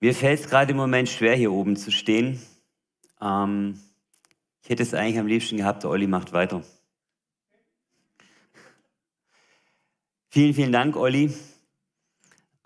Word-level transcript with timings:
Mir 0.00 0.14
fällt 0.14 0.40
es 0.40 0.48
gerade 0.48 0.70
im 0.70 0.78
Moment 0.78 1.08
schwer, 1.08 1.36
hier 1.36 1.52
oben 1.52 1.76
zu 1.76 1.90
stehen. 1.90 2.40
Ähm, 3.20 3.78
ich 4.62 4.70
hätte 4.70 4.82
es 4.82 4.94
eigentlich 4.94 5.18
am 5.18 5.26
liebsten 5.26 5.58
gehabt, 5.58 5.82
der 5.82 5.90
Olli 5.90 6.06
macht 6.06 6.32
weiter. 6.32 6.62
Vielen, 10.30 10.54
vielen 10.54 10.72
Dank, 10.72 10.96
Olli. 10.96 11.34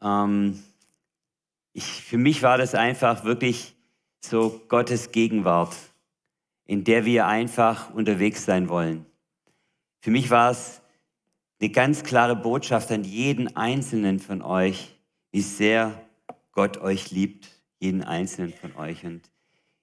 Ähm, 0.00 0.62
ich, 1.72 1.84
für 1.84 2.18
mich 2.18 2.42
war 2.42 2.56
das 2.56 2.74
einfach 2.74 3.24
wirklich 3.24 3.74
so 4.20 4.60
Gottes 4.68 5.10
Gegenwart, 5.10 5.74
in 6.66 6.84
der 6.84 7.04
wir 7.04 7.26
einfach 7.26 7.92
unterwegs 7.92 8.44
sein 8.44 8.68
wollen. 8.68 9.06
Für 10.00 10.10
mich 10.10 10.30
war 10.30 10.50
es 10.50 10.82
eine 11.60 11.70
ganz 11.70 12.04
klare 12.04 12.36
Botschaft 12.36 12.92
an 12.92 13.02
jeden 13.02 13.56
einzelnen 13.56 14.20
von 14.20 14.42
euch, 14.42 14.93
wie 15.34 15.40
sehr 15.40 16.00
Gott 16.52 16.76
euch 16.76 17.10
liebt, 17.10 17.50
jeden 17.80 18.04
einzelnen 18.04 18.52
von 18.52 18.76
euch. 18.76 19.04
Und 19.04 19.32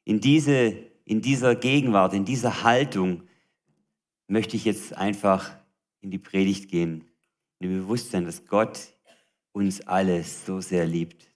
in, 0.06 0.22
diese, 0.22 0.74
in 1.04 1.22
dieser 1.22 1.56
Gegenwart, 1.56 2.14
in 2.14 2.24
dieser 2.24 2.64
Haltung 2.64 3.24
möchte 4.28 4.56
ich 4.56 4.64
jetzt 4.64 4.96
einfach 4.96 5.52
in 6.00 6.10
die 6.10 6.20
Predigt 6.20 6.72
gehen, 6.72 7.04
in 7.60 7.68
dem 7.68 7.82
Bewusstsein, 7.82 8.24
dass 8.24 8.46
Gott 8.46 8.94
uns 9.52 9.82
alle 9.82 10.24
so 10.24 10.62
sehr 10.62 10.86
liebt, 10.86 11.28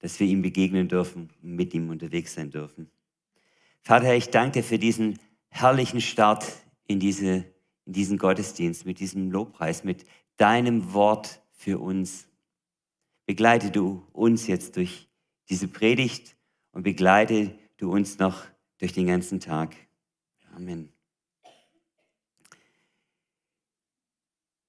dass 0.00 0.20
wir 0.20 0.26
ihm 0.26 0.42
begegnen 0.42 0.86
dürfen 0.86 1.30
mit 1.40 1.72
ihm 1.72 1.88
unterwegs 1.88 2.34
sein 2.34 2.50
dürfen. 2.50 2.90
Vater, 3.80 4.14
ich 4.14 4.28
danke 4.28 4.62
für 4.62 4.78
diesen 4.78 5.18
herrlichen 5.48 6.02
Start 6.02 6.44
in, 6.86 7.00
diese, 7.00 7.46
in 7.86 7.94
diesen 7.94 8.18
Gottesdienst, 8.18 8.84
mit 8.84 9.00
diesem 9.00 9.30
Lobpreis, 9.30 9.82
mit 9.82 10.04
deinem 10.36 10.92
Wort 10.92 11.40
für 11.52 11.78
uns. 11.78 12.28
Begleite 13.28 13.70
du 13.70 14.02
uns 14.14 14.46
jetzt 14.46 14.76
durch 14.76 15.06
diese 15.50 15.68
Predigt 15.68 16.34
und 16.72 16.82
begleite 16.82 17.52
du 17.76 17.92
uns 17.92 18.18
noch 18.18 18.42
durch 18.78 18.94
den 18.94 19.06
ganzen 19.06 19.38
Tag. 19.38 19.76
Amen. 20.56 20.90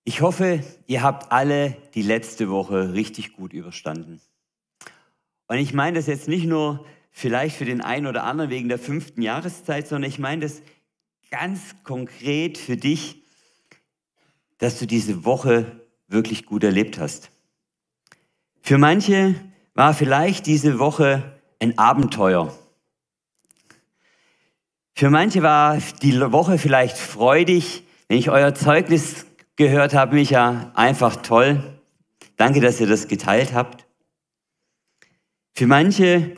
Ich 0.04 0.20
hoffe, 0.20 0.62
ihr 0.88 1.04
habt 1.04 1.32
alle 1.32 1.78
die 1.94 2.02
letzte 2.02 2.50
Woche 2.50 2.92
richtig 2.94 3.32
gut 3.32 3.54
überstanden. 3.54 4.20
Und 5.48 5.58
ich 5.58 5.74
meine 5.74 5.96
das 5.96 6.08
jetzt 6.08 6.28
nicht 6.28 6.46
nur 6.46 6.86
vielleicht 7.12 7.56
für 7.56 7.64
den 7.64 7.80
einen 7.80 8.08
oder 8.08 8.26
anderen 8.26 8.50
wegen 8.50 8.68
der 8.68 8.78
fünften 8.78 9.22
Jahreszeit, 9.22 9.88
sondern 9.88 10.10
ich 10.10 10.20
meine 10.20 10.42
das 10.42 10.62
ganz 11.32 11.82
konkret 11.86 12.58
für 12.58 12.76
dich, 12.76 13.24
dass 14.58 14.80
du 14.80 14.86
diese 14.86 15.24
Woche 15.24 15.80
wirklich 16.10 16.46
gut 16.46 16.66
erlebt 16.66 17.00
hast. 17.00 17.32
Für 18.62 18.78
manche 18.78 19.36
war 19.74 19.94
vielleicht 19.94 20.46
diese 20.46 20.80
Woche 20.80 21.40
ein 21.60 21.78
Abenteuer. 21.78 22.54
Für 24.94 25.10
manche 25.10 25.42
war 25.42 25.78
die 26.02 26.20
Woche 26.20 26.58
vielleicht 26.58 26.98
freudig. 26.98 27.84
Wenn 28.08 28.18
ich 28.18 28.30
euer 28.30 28.54
Zeugnis 28.54 29.26
gehört 29.56 29.94
habe, 29.94 30.16
Micha, 30.16 30.72
einfach 30.76 31.18
toll. 31.18 31.64
Danke, 32.38 32.60
dass 32.60 32.80
ihr 32.80 32.88
das 32.88 33.08
geteilt 33.08 33.54
habt. 33.54 33.86
Für 35.54 35.68
manche 35.68 36.36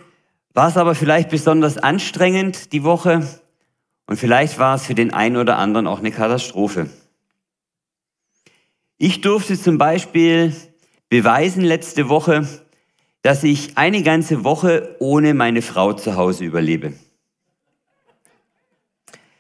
war 0.54 0.68
es 0.68 0.78
aber 0.78 0.96
vielleicht 0.96 1.30
besonders 1.30 1.78
anstrengend 1.78 2.74
die 2.74 2.84
Woche 2.84 3.28
und 4.08 4.18
vielleicht 4.18 4.60
war 4.60 4.76
es 4.76 4.86
für 4.86 4.96
den 4.96 5.14
einen 5.14 5.38
oder 5.38 5.58
anderen 5.58 5.88
auch 5.88 6.00
eine 6.00 6.12
Katastrophe. 6.12 6.90
Ich 8.98 9.22
durfte 9.22 9.60
zum 9.60 9.78
Beispiel 9.78 10.54
beweisen 11.12 11.66
letzte 11.66 12.08
Woche, 12.08 12.48
dass 13.22 13.44
ich 13.44 13.78
eine 13.78 14.02
ganze 14.02 14.46
Woche 14.46 14.96
ohne 15.00 15.34
meine 15.34 15.62
Frau 15.62 15.92
zu 15.92 16.16
Hause 16.16 16.46
überlebe. 16.46 16.94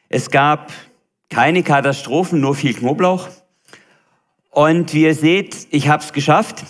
Es 0.09 0.29
gab 0.29 0.73
keine 1.29 1.63
Katastrophen, 1.63 2.41
nur 2.41 2.55
viel 2.55 2.73
Knoblauch. 2.73 3.29
Und 4.49 4.93
wie 4.93 5.03
ihr 5.03 5.15
seht, 5.15 5.69
ich 5.71 5.87
habe 5.87 6.03
es 6.03 6.11
geschafft. 6.11 6.65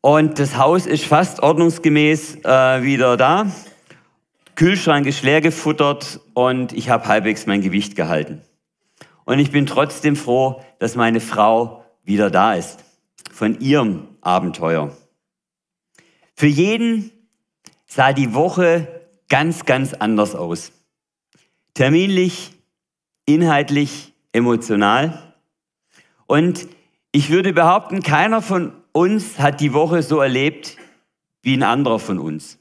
Und 0.00 0.38
das 0.38 0.56
Haus 0.56 0.86
ist 0.86 1.04
fast 1.04 1.42
ordnungsgemäß 1.42 2.44
äh, 2.44 2.82
wieder 2.84 3.16
da. 3.16 3.50
Kühlschrank 4.54 5.08
ist 5.08 5.24
leer 5.24 5.40
gefuttert 5.40 6.20
und 6.32 6.72
ich 6.72 6.90
habe 6.90 7.08
halbwegs 7.08 7.46
mein 7.46 7.60
Gewicht 7.60 7.96
gehalten. 7.96 8.40
Und 9.24 9.40
ich 9.40 9.50
bin 9.50 9.66
trotzdem 9.66 10.14
froh, 10.14 10.62
dass 10.78 10.94
meine 10.94 11.18
Frau 11.18 11.84
wieder 12.04 12.30
da 12.30 12.54
ist 12.54 12.85
von 13.36 13.60
ihrem 13.60 14.08
Abenteuer. 14.22 14.96
Für 16.36 16.46
jeden 16.46 17.10
sah 17.86 18.14
die 18.14 18.32
Woche 18.32 19.06
ganz, 19.28 19.66
ganz 19.66 19.92
anders 19.92 20.34
aus. 20.34 20.72
Terminlich, 21.74 22.54
inhaltlich, 23.26 24.14
emotional. 24.32 25.34
Und 26.24 26.66
ich 27.12 27.28
würde 27.28 27.52
behaupten, 27.52 28.02
keiner 28.02 28.40
von 28.40 28.72
uns 28.92 29.38
hat 29.38 29.60
die 29.60 29.74
Woche 29.74 30.02
so 30.02 30.20
erlebt 30.20 30.78
wie 31.42 31.58
ein 31.58 31.62
anderer 31.62 31.98
von 31.98 32.18
uns. 32.18 32.58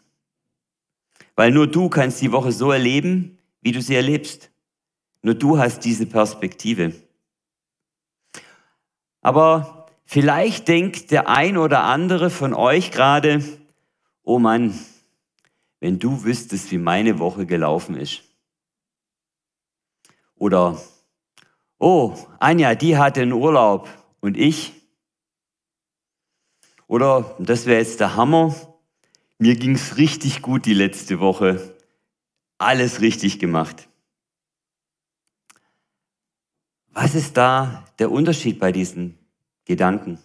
Weil 1.38 1.52
nur 1.52 1.68
du 1.68 1.88
kannst 1.88 2.22
die 2.22 2.34
Woche 2.34 2.52
so 2.52 2.74
erleben, 2.74 3.38
wie 3.62 3.72
du 3.72 3.81
sie 3.81 3.96
erlebst. 3.96 4.52
Nur 5.22 5.36
du 5.36 5.57
hast 5.57 5.86
diese 5.86 6.06
Perspektive. 6.06 6.94
Aber 9.22 9.75
Vielleicht 10.06 10.68
denkt 10.68 11.12
der 11.12 11.28
ein 11.28 11.58
oder 11.58 11.84
andere 11.84 12.30
von 12.30 12.54
euch 12.54 12.92
gerade, 12.92 13.44
oh 14.24 14.40
Mann, 14.40 14.80
wenn 15.80 16.00
du 16.00 16.24
wüsstest, 16.24 16.72
wie 16.72 16.78
meine 16.78 17.20
Woche 17.20 17.46
gelaufen 17.46 17.98
ist. 17.98 18.24
Oder, 20.36 20.80
oh, 21.80 22.16
Anja, 22.40 22.76
die 22.76 22.98
hatte 22.98 23.22
einen 23.22 23.34
Urlaub 23.34 23.90
und 24.20 24.38
ich. 24.38 24.74
Oder, 26.88 27.36
das 27.40 27.66
wäre 27.66 27.80
jetzt 27.80 28.00
der 28.00 28.16
Hammer, 28.16 28.56
mir 29.38 29.56
ging 29.56 29.76
es 29.76 29.98
richtig 29.98 30.42
gut 30.42 30.66
die 30.66 30.74
letzte 30.74 31.20
Woche. 31.20 31.76
Alles 32.58 33.02
richtig 33.02 33.40
gemacht. 33.40 33.90
Was 36.92 37.16
ist 37.16 37.36
da 37.36 37.84
der 38.00 38.12
Unterschied 38.12 38.60
bei 38.60 38.72
diesen 38.72 39.18
Gedanken. 39.66 40.20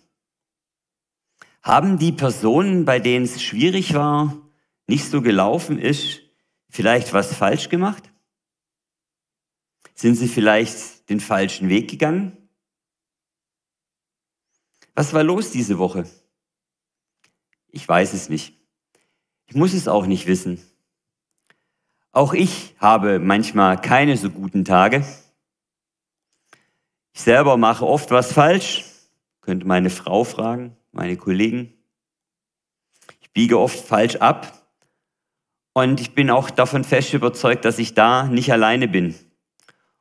Haben 1.63 1.99
die 1.99 2.13
Personen, 2.13 2.85
bei 2.85 3.01
denen 3.01 3.25
es 3.25 3.43
schwierig 3.43 3.95
war, 3.95 4.37
nicht 4.87 5.07
so 5.07 5.23
gelaufen 5.23 5.79
ist, 5.79 6.23
vielleicht 6.69 7.13
was 7.13 7.35
falsch 7.35 7.69
gemacht? 7.69 8.11
Sind 9.95 10.15
sie 10.15 10.29
vielleicht 10.29 11.09
den 11.11 11.21
falschen 11.21 11.69
Weg 11.69 11.91
gegangen? 11.91 12.37
Was 14.95 15.13
war 15.13 15.23
los 15.23 15.51
diese 15.51 15.79
Woche? 15.79 16.09
Ich 17.69 17.87
weiß 17.87 18.15
es 18.15 18.29
nicht. 18.29 18.55
Ich 19.47 19.55
muss 19.55 19.75
es 19.75 19.89
auch 19.89 20.07
nicht 20.07 20.27
wissen. 20.27 20.61
Auch 22.13 22.35
ich 22.35 22.75
habe 22.79 23.19
manchmal 23.19 23.81
keine 23.81 24.17
so 24.17 24.31
guten 24.31 24.65
Tage. 24.65 25.05
Ich 27.13 27.21
selber 27.21 27.57
mache 27.57 27.87
oft 27.87 28.11
was 28.11 28.33
falsch 28.33 28.90
könnte 29.41 29.67
meine 29.67 29.91
Frau 29.91 30.25
fragen, 30.25 30.77
meine 30.93 31.17
Kollegen. 31.17 31.75
Ich 33.21 33.31
biege 33.33 33.59
oft 33.59 33.79
falsch 33.79 34.17
ab 34.17 34.61
und 35.73 36.01
ich 36.01 36.15
bin 36.15 36.31
auch 36.31 36.51
davon 36.51 36.85
fest 36.85 37.15
überzeugt, 37.15 37.65
dass 37.65 37.79
ich 37.79 37.95
da 37.95 38.25
nicht 38.25 38.53
alleine 38.53 38.89
bin. 38.89 39.15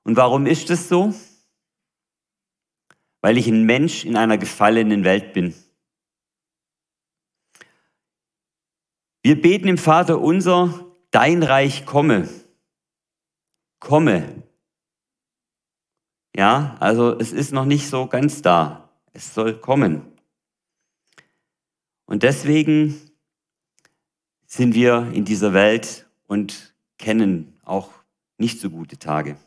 Und 0.03 0.17
warum 0.17 0.45
ist 0.45 0.69
es 0.69 0.89
so? 0.89 1.13
Weil 3.21 3.37
ich 3.37 3.47
ein 3.47 3.63
Mensch 3.63 4.05
in 4.05 4.15
einer 4.15 4.37
gefallenen 4.37 5.03
Welt 5.03 5.33
bin. 5.33 5.53
Wir 9.21 9.39
beten 9.39 9.67
im 9.67 9.77
Vater 9.77 10.19
unser, 10.19 10.85
dein 11.11 11.43
Reich 11.43 11.85
komme. 11.85 12.29
Komme. 13.79 14.43
Ja, 16.35 16.77
also 16.79 17.17
es 17.19 17.31
ist 17.31 17.51
noch 17.51 17.65
nicht 17.65 17.89
so 17.89 18.07
ganz 18.07 18.41
da. 18.41 18.88
Es 19.13 19.33
soll 19.33 19.59
kommen. 19.59 20.03
Und 22.05 22.23
deswegen 22.23 22.99
sind 24.45 24.73
wir 24.73 25.11
in 25.13 25.25
dieser 25.25 25.53
Welt 25.53 26.07
und 26.27 26.73
kennen 26.97 27.59
auch 27.63 27.91
nicht 28.37 28.59
so 28.59 28.69
gute 28.69 28.97
Tage. 28.97 29.37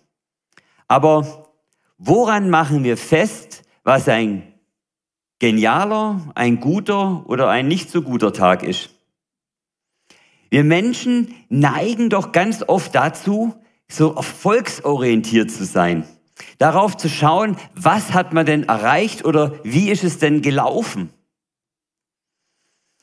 Aber 0.86 1.52
woran 1.98 2.50
machen 2.50 2.84
wir 2.84 2.96
fest, 2.96 3.62
was 3.82 4.08
ein 4.08 4.52
genialer, 5.38 6.30
ein 6.34 6.60
guter 6.60 7.28
oder 7.28 7.48
ein 7.48 7.66
nicht 7.66 7.90
so 7.90 8.02
guter 8.02 8.32
Tag 8.32 8.62
ist? 8.62 8.90
Wir 10.50 10.64
Menschen 10.64 11.34
neigen 11.48 12.10
doch 12.10 12.30
ganz 12.30 12.62
oft 12.62 12.94
dazu, 12.94 13.54
so 13.88 14.14
erfolgsorientiert 14.14 15.50
zu 15.50 15.64
sein. 15.64 16.06
Darauf 16.58 16.96
zu 16.96 17.08
schauen, 17.08 17.56
was 17.74 18.12
hat 18.12 18.32
man 18.32 18.46
denn 18.46 18.64
erreicht 18.64 19.24
oder 19.24 19.58
wie 19.64 19.90
ist 19.90 20.04
es 20.04 20.18
denn 20.18 20.42
gelaufen? 20.42 21.10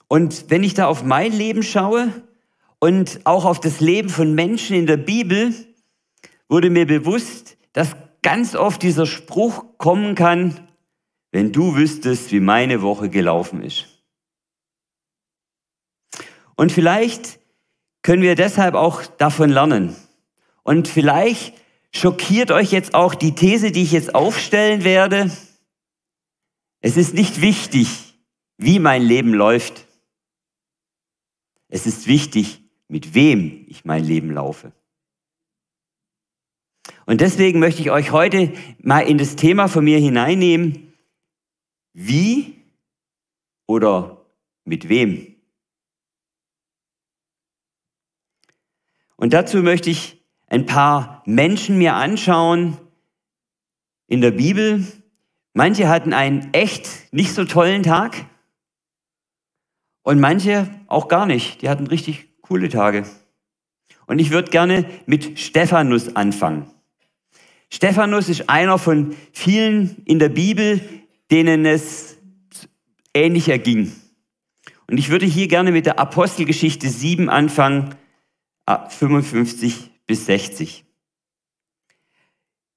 Und 0.07 0.49
wenn 0.49 0.63
ich 0.63 0.73
da 0.73 0.87
auf 0.87 1.03
mein 1.03 1.31
Leben 1.31 1.63
schaue 1.63 2.11
und 2.79 3.21
auch 3.25 3.45
auf 3.45 3.59
das 3.59 3.79
Leben 3.79 4.09
von 4.09 4.33
Menschen 4.33 4.75
in 4.75 4.87
der 4.87 4.97
Bibel, 4.97 5.53
wurde 6.47 6.69
mir 6.69 6.87
bewusst, 6.87 7.57
dass 7.73 7.95
ganz 8.21 8.55
oft 8.55 8.81
dieser 8.81 9.05
Spruch 9.05 9.77
kommen 9.77 10.15
kann, 10.15 10.67
wenn 11.31 11.51
du 11.51 11.75
wüsstest, 11.75 12.31
wie 12.31 12.39
meine 12.39 12.81
Woche 12.81 13.09
gelaufen 13.09 13.61
ist. 13.61 13.85
Und 16.55 16.71
vielleicht 16.71 17.39
können 18.01 18.23
wir 18.23 18.35
deshalb 18.35 18.75
auch 18.75 19.05
davon 19.05 19.49
lernen. 19.49 19.95
Und 20.63 20.87
vielleicht 20.87 21.53
schockiert 21.93 22.51
euch 22.51 22.71
jetzt 22.71 22.93
auch 22.93 23.15
die 23.15 23.35
These, 23.35 23.71
die 23.71 23.83
ich 23.83 23.91
jetzt 23.91 24.15
aufstellen 24.15 24.83
werde. 24.83 25.31
Es 26.81 26.97
ist 26.97 27.13
nicht 27.13 27.41
wichtig, 27.41 28.15
wie 28.57 28.79
mein 28.79 29.01
Leben 29.01 29.33
läuft. 29.33 29.85
Es 31.67 31.85
ist 31.85 32.07
wichtig, 32.07 32.61
mit 32.87 33.13
wem 33.13 33.65
ich 33.67 33.85
mein 33.85 34.03
Leben 34.03 34.31
laufe. 34.31 34.71
Und 37.05 37.21
deswegen 37.21 37.59
möchte 37.59 37.81
ich 37.81 37.91
euch 37.91 38.11
heute 38.11 38.53
mal 38.81 39.01
in 39.01 39.17
das 39.17 39.35
Thema 39.35 39.67
von 39.67 39.83
mir 39.83 39.97
hineinnehmen, 39.97 40.93
wie 41.93 42.55
oder 43.65 44.25
mit 44.63 44.89
wem. 44.89 45.35
Und 49.15 49.33
dazu 49.33 49.57
möchte 49.63 49.89
ich 49.89 50.18
ein 50.49 50.65
paar 50.65 51.23
Menschen 51.25 51.77
mir 51.77 51.93
anschauen 51.93 52.77
in 54.07 54.21
der 54.21 54.31
Bibel. 54.31 54.85
Manche 55.53 55.87
hatten 55.87 56.13
einen 56.13 56.49
echt 56.53 57.13
nicht 57.13 57.33
so 57.33 57.45
tollen 57.45 57.83
Tag 57.83 58.25
und 60.03 60.19
manche 60.19 60.67
auch 60.87 61.07
gar 61.07 61.25
nicht. 61.25 61.61
Die 61.61 61.69
hatten 61.69 61.87
richtig 61.87 62.29
coole 62.41 62.69
Tage. 62.69 63.05
Und 64.07 64.19
ich 64.19 64.31
würde 64.31 64.49
gerne 64.49 64.85
mit 65.05 65.39
Stephanus 65.39 66.15
anfangen. 66.15 66.65
Stephanus 67.71 68.27
ist 68.29 68.49
einer 68.49 68.79
von 68.79 69.15
vielen 69.31 70.01
in 70.05 70.17
der 70.17 70.29
Bibel, 70.29 70.81
denen 71.29 71.65
es 71.65 72.17
ähnlich 73.13 73.49
erging. 73.49 73.93
Und 74.87 74.97
ich 74.97 75.09
würde 75.09 75.27
hier 75.27 75.47
gerne 75.47 75.71
mit 75.71 75.85
der 75.85 75.99
Apostelgeschichte 75.99 76.89
7 76.89 77.29
anfangen, 77.29 77.93
55 78.65 79.88
bis 80.09 80.25
60. 80.25 80.85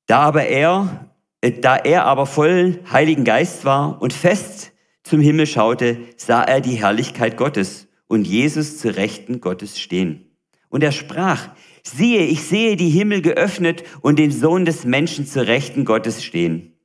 Da 0.06 0.18
aber 0.18 0.44
er, 0.44 1.10
äh, 1.40 1.50
da 1.50 1.76
er 1.76 2.04
aber 2.04 2.26
voll 2.26 2.80
Heiligen 2.92 3.24
Geist 3.24 3.64
war 3.64 4.02
und 4.02 4.12
fest 4.12 4.72
zum 5.02 5.18
Himmel 5.20 5.46
schaute, 5.46 5.96
sah 6.18 6.42
er 6.42 6.60
die 6.60 6.74
Herrlichkeit 6.74 7.38
Gottes 7.38 7.88
und 8.06 8.26
Jesus 8.26 8.76
zu 8.76 8.94
Rechten 8.94 9.40
Gottes 9.40 9.80
stehen. 9.80 10.36
Und 10.68 10.82
er 10.82 10.92
sprach, 10.92 11.48
siehe, 11.82 12.26
ich 12.26 12.42
sehe 12.42 12.76
die 12.76 12.90
Himmel 12.90 13.22
geöffnet 13.22 13.82
und 14.02 14.18
den 14.18 14.30
Sohn 14.30 14.66
des 14.66 14.84
Menschen 14.84 15.26
zu 15.26 15.46
Rechten 15.46 15.86
Gottes 15.86 16.22
stehen. 16.22 16.76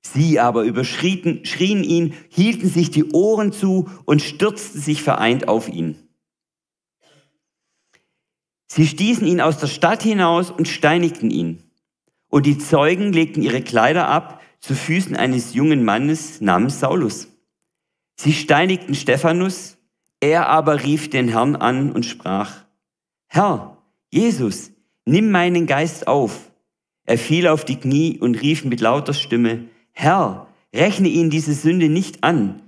Sie 0.00 0.38
aber 0.38 0.62
überschrien 0.62 1.44
schrien 1.44 1.82
ihn, 1.82 2.14
hielten 2.28 2.68
sich 2.68 2.92
die 2.92 3.10
Ohren 3.10 3.50
zu 3.50 3.90
und 4.04 4.22
stürzten 4.22 4.80
sich 4.80 5.02
vereint 5.02 5.48
auf 5.48 5.68
ihn. 5.68 6.09
Sie 8.72 8.86
stießen 8.86 9.26
ihn 9.26 9.40
aus 9.40 9.58
der 9.58 9.66
Stadt 9.66 10.04
hinaus 10.04 10.52
und 10.52 10.68
steinigten 10.68 11.32
ihn. 11.32 11.58
Und 12.28 12.46
die 12.46 12.56
Zeugen 12.56 13.12
legten 13.12 13.42
ihre 13.42 13.62
Kleider 13.62 14.06
ab 14.06 14.40
zu 14.60 14.76
Füßen 14.76 15.16
eines 15.16 15.54
jungen 15.54 15.84
Mannes 15.84 16.40
namens 16.40 16.78
Saulus. 16.78 17.26
Sie 18.14 18.32
steinigten 18.32 18.94
Stephanus, 18.94 19.76
er 20.20 20.48
aber 20.48 20.84
rief 20.84 21.10
den 21.10 21.26
Herrn 21.26 21.56
an 21.56 21.90
und 21.90 22.06
sprach, 22.06 22.64
Herr, 23.26 23.76
Jesus, 24.08 24.70
nimm 25.04 25.32
meinen 25.32 25.66
Geist 25.66 26.06
auf. 26.06 26.52
Er 27.06 27.18
fiel 27.18 27.48
auf 27.48 27.64
die 27.64 27.80
Knie 27.80 28.20
und 28.20 28.40
rief 28.40 28.64
mit 28.64 28.80
lauter 28.80 29.14
Stimme, 29.14 29.64
Herr, 29.90 30.46
rechne 30.72 31.08
ihn 31.08 31.28
diese 31.30 31.54
Sünde 31.54 31.88
nicht 31.88 32.22
an. 32.22 32.62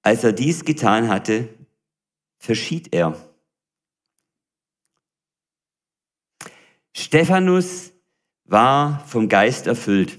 Als 0.00 0.24
er 0.24 0.32
dies 0.32 0.64
getan 0.64 1.10
hatte, 1.10 1.50
verschied 2.38 2.94
er. 2.94 3.18
Stephanus 6.98 7.92
war 8.46 9.04
vom 9.06 9.28
Geist 9.28 9.66
erfüllt. 9.66 10.18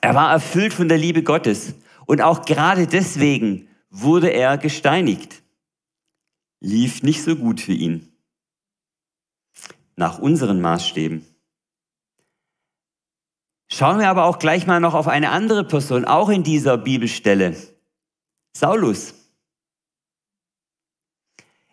Er 0.00 0.14
war 0.14 0.32
erfüllt 0.32 0.72
von 0.72 0.88
der 0.88 0.96
Liebe 0.96 1.22
Gottes 1.22 1.74
und 2.06 2.22
auch 2.22 2.46
gerade 2.46 2.86
deswegen 2.86 3.68
wurde 3.90 4.30
er 4.32 4.56
gesteinigt. 4.56 5.42
Lief 6.60 7.02
nicht 7.02 7.22
so 7.22 7.36
gut 7.36 7.60
für 7.60 7.74
ihn. 7.74 8.10
Nach 9.96 10.18
unseren 10.18 10.62
Maßstäben. 10.62 11.26
Schauen 13.68 13.98
wir 13.98 14.08
aber 14.08 14.24
auch 14.24 14.38
gleich 14.38 14.66
mal 14.66 14.80
noch 14.80 14.94
auf 14.94 15.08
eine 15.08 15.28
andere 15.28 15.64
Person, 15.64 16.06
auch 16.06 16.30
in 16.30 16.42
dieser 16.42 16.78
Bibelstelle. 16.78 17.54
Saulus. 18.56 19.14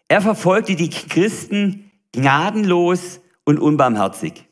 Er 0.09 0.21
verfolgte 0.21 0.75
die 0.75 0.89
Christen 0.89 1.89
gnadenlos 2.11 3.21
und 3.47 3.59
unbarmherzig. 3.59 4.45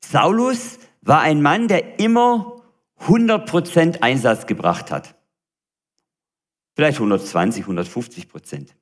Saulus 0.00 0.78
war 1.02 1.20
ein 1.20 1.42
Mann, 1.42 1.68
der 1.68 2.00
immer 2.00 2.62
100% 3.02 4.00
Einsatz 4.00 4.46
gebracht 4.46 4.90
hat. 4.90 5.14
Vielleicht 6.74 6.96
120, 6.96 7.64
150 7.64 8.30
Prozent. 8.30 8.74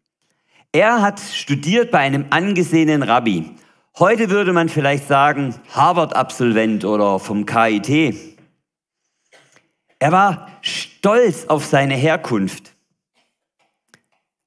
Er 0.71 1.03
hat 1.03 1.19
studiert 1.19 1.91
bei 1.91 1.99
einem 1.99 2.27
angesehenen 2.31 3.03
Rabbi. 3.03 3.57
Heute 3.99 4.31
würde 4.31 4.53
man 4.53 4.69
vielleicht 4.69 5.09
sagen, 5.09 5.57
Harvard-Absolvent 5.71 6.85
oder 6.85 7.19
vom 7.19 7.47
KIT. 7.47 8.15
Er 9.99 10.13
war 10.13 10.49
stolz 10.61 11.47
auf 11.47 11.67
seine 11.67 11.97
Herkunft. 11.97 12.77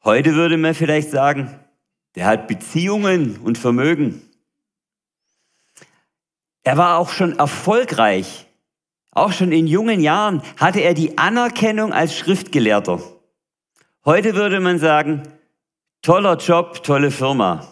Heute 0.06 0.36
würde 0.36 0.56
man 0.56 0.74
vielleicht 0.74 1.12
sagen, 1.12 1.60
der 2.16 2.26
hat 2.26 2.48
Beziehungen 2.48 3.38
und 3.38 3.58
Vermögen. 3.58 4.22
Er 6.64 6.78
war 6.78 6.98
auch 6.98 7.10
schon 7.10 7.38
erfolgreich. 7.38 8.48
Auch 9.12 9.32
schon 9.32 9.52
in 9.52 9.68
jungen 9.68 10.00
Jahren 10.00 10.42
hatte 10.58 10.80
er 10.80 10.94
die 10.94 11.18
Anerkennung 11.18 11.94
als 11.94 12.18
Schriftgelehrter. 12.18 13.00
Heute 14.06 14.36
würde 14.36 14.60
man 14.60 14.80
sagen, 14.80 15.24
toller 16.02 16.38
Job, 16.38 16.84
tolle 16.84 17.12
Firma. 17.12 17.68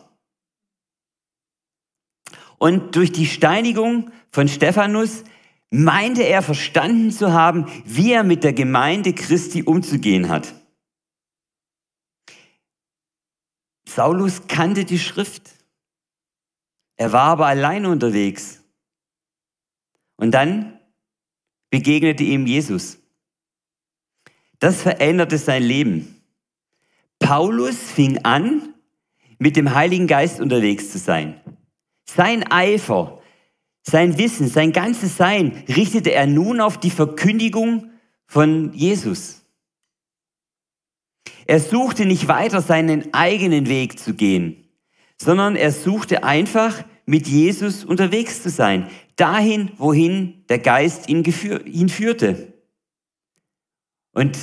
Und 2.57 2.95
durch 2.95 3.11
die 3.11 3.25
Steinigung 3.25 4.11
von 4.29 4.47
Stephanus 4.47 5.23
meinte 5.71 6.21
er 6.23 6.41
verstanden 6.41 7.11
zu 7.11 7.33
haben, 7.33 7.65
wie 7.85 8.11
er 8.11 8.23
mit 8.23 8.43
der 8.43 8.53
Gemeinde 8.53 9.13
Christi 9.13 9.63
umzugehen 9.63 10.29
hat. 10.29 10.53
Saulus 13.95 14.47
kannte 14.47 14.85
die 14.85 14.99
Schrift. 14.99 15.49
Er 16.95 17.11
war 17.11 17.23
aber 17.23 17.47
allein 17.47 17.85
unterwegs. 17.85 18.63
Und 20.17 20.31
dann 20.31 20.79
begegnete 21.69 22.23
ihm 22.23 22.45
Jesus. 22.45 22.99
Das 24.59 24.83
veränderte 24.83 25.37
sein 25.37 25.63
Leben. 25.63 26.21
Paulus 27.19 27.77
fing 27.77 28.19
an, 28.19 28.75
mit 29.39 29.55
dem 29.55 29.73
Heiligen 29.73 30.05
Geist 30.05 30.39
unterwegs 30.39 30.91
zu 30.91 30.99
sein. 30.99 31.41
Sein 32.05 32.51
Eifer, 32.51 33.21
sein 33.81 34.17
Wissen, 34.19 34.47
sein 34.47 34.71
ganzes 34.71 35.17
Sein 35.17 35.63
richtete 35.67 36.11
er 36.11 36.27
nun 36.27 36.61
auf 36.61 36.79
die 36.79 36.91
Verkündigung 36.91 37.89
von 38.27 38.73
Jesus. 38.73 39.40
Er 41.51 41.59
suchte 41.59 42.05
nicht 42.05 42.29
weiter 42.29 42.61
seinen 42.61 43.13
eigenen 43.13 43.67
Weg 43.67 43.99
zu 43.99 44.13
gehen, 44.13 44.69
sondern 45.21 45.57
er 45.57 45.73
suchte 45.73 46.23
einfach 46.23 46.85
mit 47.05 47.27
Jesus 47.27 47.83
unterwegs 47.83 48.41
zu 48.41 48.49
sein, 48.49 48.89
dahin, 49.17 49.69
wohin 49.75 50.45
der 50.47 50.59
Geist 50.59 51.09
ihn, 51.09 51.25
ihn 51.65 51.89
führte. 51.89 52.53
Und 54.13 54.39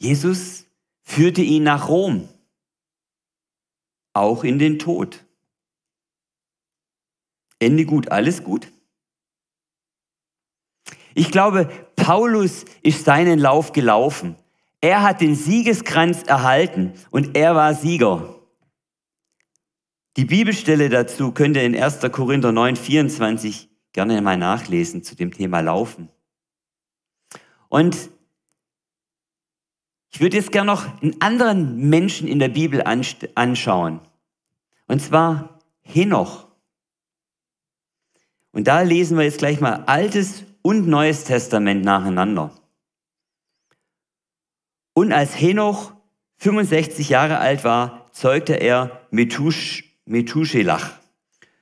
Jesus 0.00 0.66
führte 1.04 1.42
ihn 1.42 1.62
nach 1.62 1.88
Rom, 1.88 2.28
auch 4.12 4.42
in 4.42 4.58
den 4.58 4.80
Tod. 4.80 5.24
Ende 7.60 7.86
gut, 7.86 8.10
alles 8.10 8.42
gut? 8.42 8.72
Ich 11.14 11.30
glaube, 11.30 11.66
Paulus 11.94 12.64
ist 12.82 13.04
seinen 13.04 13.38
Lauf 13.38 13.70
gelaufen. 13.70 14.34
Er 14.80 15.02
hat 15.02 15.20
den 15.20 15.34
Siegeskranz 15.34 16.22
erhalten 16.22 16.92
und 17.10 17.36
er 17.36 17.54
war 17.54 17.74
Sieger. 17.74 18.36
Die 20.16 20.24
Bibelstelle 20.24 20.88
dazu 20.88 21.32
könnt 21.32 21.56
ihr 21.56 21.64
in 21.64 21.80
1. 21.80 22.00
Korinther 22.12 22.52
9, 22.52 22.76
24 22.76 23.68
gerne 23.92 24.20
mal 24.22 24.36
nachlesen 24.36 25.02
zu 25.02 25.16
dem 25.16 25.32
Thema 25.32 25.60
Laufen. 25.60 26.08
Und 27.68 28.10
Ich 30.10 30.20
würde 30.20 30.38
jetzt 30.38 30.52
gerne 30.52 30.72
noch 30.72 31.02
einen 31.02 31.20
anderen 31.20 31.88
Menschen 31.90 32.28
in 32.28 32.38
der 32.38 32.48
Bibel 32.48 32.82
anschauen. 32.82 34.00
Und 34.86 35.00
zwar 35.00 35.60
Henoch. 35.82 36.48
Und 38.52 38.66
da 38.66 38.80
lesen 38.80 39.18
wir 39.18 39.24
jetzt 39.24 39.38
gleich 39.38 39.60
mal 39.60 39.84
Altes 39.84 40.44
und 40.62 40.88
Neues 40.88 41.24
Testament 41.24 41.84
nacheinander. 41.84 42.50
Und 44.98 45.12
als 45.12 45.40
Henoch 45.40 45.92
65 46.38 47.08
Jahre 47.08 47.38
alt 47.38 47.62
war, 47.62 48.10
zeugte 48.10 48.54
er 48.54 49.00
Methusch, 49.12 49.84
Methuselach. 50.06 50.90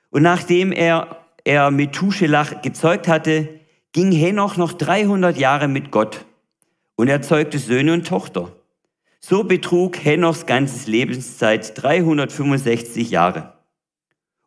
Und 0.09 0.23
nachdem 0.23 0.73
er, 0.73 1.19
er 1.45 1.71
Methuselach 1.71 2.63
gezeugt 2.63 3.09
hatte, 3.09 3.61
ging 3.93 4.11
Henoch 4.11 4.57
noch 4.57 4.73
300 4.73 5.37
Jahre 5.37 5.69
mit 5.69 5.91
Gott. 5.91 6.25
Und 6.95 7.09
er 7.09 7.21
zeugte 7.21 7.59
Söhne 7.59 7.93
und 7.93 8.07
Tochter. 8.07 8.53
So 9.21 9.45
betrug 9.45 10.03
Henochs 10.03 10.47
ganzes 10.47 10.87
Lebenszeit 10.87 11.73
365 11.77 13.11
Jahre. 13.11 13.53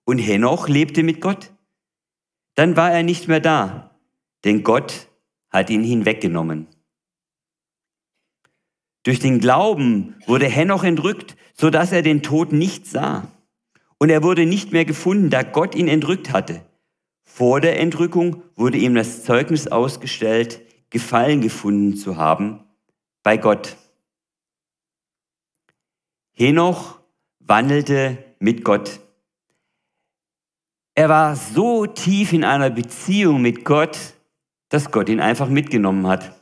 Und 0.04 0.18
Henoch 0.18 0.68
lebte 0.68 1.04
mit 1.04 1.22
Gott. 1.22 1.52
Dann 2.56 2.76
war 2.76 2.92
er 2.92 3.04
nicht 3.04 3.28
mehr 3.28 3.40
da, 3.40 3.92
denn 4.46 4.64
Gott 4.64 5.10
hat 5.52 5.70
ihn 5.70 5.84
hinweggenommen. 5.84 6.66
Durch 9.10 9.20
den 9.20 9.40
Glauben 9.40 10.14
wurde 10.28 10.46
Henoch 10.46 10.84
entrückt, 10.84 11.36
so 11.56 11.72
dass 11.72 11.92
er 11.92 12.04
den 12.04 12.22
Tod 12.22 12.54
nicht 12.54 12.86
sah. 12.86 13.28
Und 13.98 14.12
er 14.12 14.22
wurde 14.22 14.46
nicht 14.46 14.72
mehr 14.72 14.86
gefunden, 14.86 15.32
da 15.32 15.42
Gott 15.42 15.74
ihn 15.74 15.88
entrückt 15.88 16.32
hatte. 16.32 16.62
Vor 17.24 17.60
der 17.60 17.80
Entrückung 17.80 18.44
wurde 18.56 18.78
ihm 18.78 18.94
das 18.94 19.24
Zeugnis 19.24 19.68
ausgestellt, 19.68 20.62
Gefallen 20.92 21.42
gefunden 21.42 21.98
zu 21.98 22.18
haben 22.18 22.60
bei 23.24 23.36
Gott. 23.38 23.78
Henoch 26.34 27.00
wandelte 27.40 28.24
mit 28.38 28.64
Gott. 28.64 29.00
Er 30.94 31.10
war 31.10 31.36
so 31.36 31.88
tief 31.88 32.32
in 32.32 32.44
einer 32.44 32.70
Beziehung 32.70 33.42
mit 33.42 33.66
Gott, 33.66 33.98
dass 34.68 34.92
Gott 34.92 35.10
ihn 35.10 35.20
einfach 35.20 35.50
mitgenommen 35.50 36.06
hat. 36.06 36.39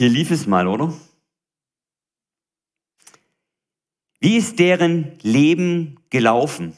Hier 0.00 0.08
lief 0.08 0.30
es 0.30 0.46
mal, 0.46 0.66
oder? 0.66 0.94
Wie 4.18 4.38
ist 4.38 4.58
deren 4.58 5.18
Leben 5.20 6.00
gelaufen? 6.08 6.72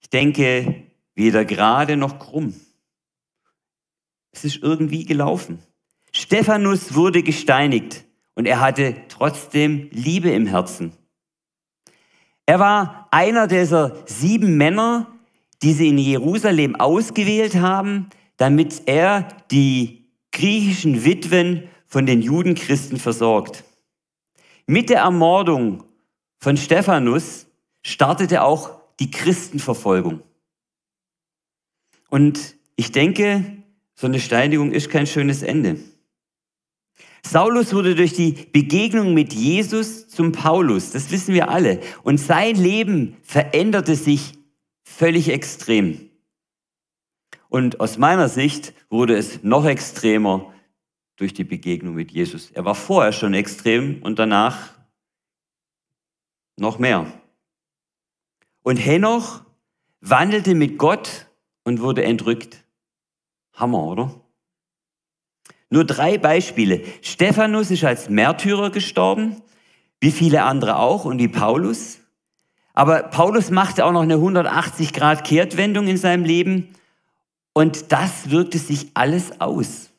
Ich 0.00 0.08
denke, 0.08 0.84
weder 1.14 1.44
gerade 1.44 1.98
noch 1.98 2.18
krumm. 2.18 2.58
Es 4.30 4.46
ist 4.46 4.62
irgendwie 4.62 5.04
gelaufen. 5.04 5.58
Stephanus 6.10 6.94
wurde 6.94 7.22
gesteinigt 7.22 8.06
und 8.34 8.46
er 8.46 8.60
hatte 8.60 9.02
trotzdem 9.08 9.90
Liebe 9.90 10.30
im 10.30 10.46
Herzen. 10.46 10.94
Er 12.46 12.60
war 12.60 13.08
einer 13.10 13.46
dieser 13.46 14.06
sieben 14.06 14.56
Männer, 14.56 15.06
die 15.62 15.74
sie 15.74 15.88
in 15.88 15.98
Jerusalem 15.98 16.76
ausgewählt 16.76 17.56
haben, 17.56 18.08
damit 18.38 18.84
er 18.86 19.28
die 19.50 20.01
griechischen 20.32 21.04
Witwen 21.04 21.68
von 21.86 22.06
den 22.06 22.22
Judenchristen 22.22 22.98
versorgt. 22.98 23.64
Mit 24.66 24.90
der 24.90 25.00
Ermordung 25.00 25.84
von 26.38 26.56
Stephanus 26.56 27.46
startete 27.82 28.42
auch 28.42 28.70
die 28.98 29.10
Christenverfolgung. 29.10 30.22
Und 32.08 32.56
ich 32.76 32.92
denke, 32.92 33.62
so 33.94 34.06
eine 34.06 34.20
Steinigung 34.20 34.72
ist 34.72 34.90
kein 34.90 35.06
schönes 35.06 35.42
Ende. 35.42 35.78
Saulus 37.24 37.72
wurde 37.72 37.94
durch 37.94 38.14
die 38.14 38.32
Begegnung 38.52 39.14
mit 39.14 39.32
Jesus 39.32 40.08
zum 40.08 40.32
Paulus, 40.32 40.90
das 40.90 41.10
wissen 41.10 41.34
wir 41.34 41.48
alle. 41.48 41.80
Und 42.02 42.18
sein 42.18 42.56
Leben 42.56 43.16
veränderte 43.22 43.94
sich 43.94 44.32
völlig 44.82 45.28
extrem. 45.28 46.10
Und 47.52 47.80
aus 47.80 47.98
meiner 47.98 48.30
Sicht 48.30 48.72
wurde 48.88 49.14
es 49.14 49.44
noch 49.44 49.66
extremer 49.66 50.54
durch 51.16 51.34
die 51.34 51.44
Begegnung 51.44 51.94
mit 51.94 52.10
Jesus. 52.10 52.50
Er 52.50 52.64
war 52.64 52.74
vorher 52.74 53.12
schon 53.12 53.34
extrem 53.34 54.00
und 54.02 54.18
danach 54.18 54.70
noch 56.56 56.78
mehr. 56.78 57.06
Und 58.62 58.78
Henoch 58.78 59.42
wandelte 60.00 60.54
mit 60.54 60.78
Gott 60.78 61.26
und 61.62 61.82
wurde 61.82 62.04
entrückt. 62.04 62.64
Hammer, 63.52 63.84
oder? 63.84 64.14
Nur 65.68 65.84
drei 65.84 66.16
Beispiele. 66.16 66.82
Stephanus 67.02 67.70
ist 67.70 67.84
als 67.84 68.08
Märtyrer 68.08 68.70
gestorben, 68.70 69.42
wie 70.00 70.10
viele 70.10 70.44
andere 70.44 70.76
auch 70.76 71.04
und 71.04 71.18
wie 71.18 71.28
Paulus. 71.28 71.98
Aber 72.72 73.02
Paulus 73.02 73.50
machte 73.50 73.84
auch 73.84 73.92
noch 73.92 74.04
eine 74.04 74.14
180 74.14 74.94
Grad 74.94 75.24
Kehrtwendung 75.24 75.86
in 75.86 75.98
seinem 75.98 76.24
Leben 76.24 76.74
und 77.52 77.92
das 77.92 78.30
wirkte 78.30 78.58
sich 78.58 78.90
alles 78.94 79.40
aus. 79.40 79.90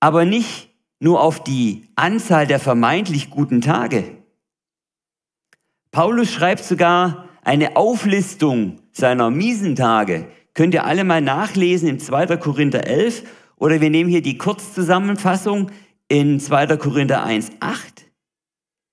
Aber 0.00 0.24
nicht 0.24 0.70
nur 1.00 1.20
auf 1.20 1.42
die 1.42 1.88
Anzahl 1.96 2.46
der 2.46 2.60
vermeintlich 2.60 3.30
guten 3.30 3.60
Tage. 3.60 4.18
Paulus 5.90 6.30
schreibt 6.30 6.64
sogar 6.64 7.28
eine 7.42 7.76
Auflistung 7.76 8.80
seiner 8.92 9.30
miesen 9.30 9.76
Tage. 9.76 10.26
Könnt 10.54 10.74
ihr 10.74 10.84
alle 10.84 11.04
mal 11.04 11.20
nachlesen 11.20 11.88
in 11.88 11.98
2. 11.98 12.36
Korinther 12.36 12.86
11 12.86 13.24
oder 13.56 13.80
wir 13.80 13.90
nehmen 13.90 14.10
hier 14.10 14.22
die 14.22 14.38
Kurzzusammenfassung 14.38 15.70
in 16.08 16.40
2. 16.40 16.76
Korinther 16.76 17.22
1, 17.24 17.50
8. 17.60 18.03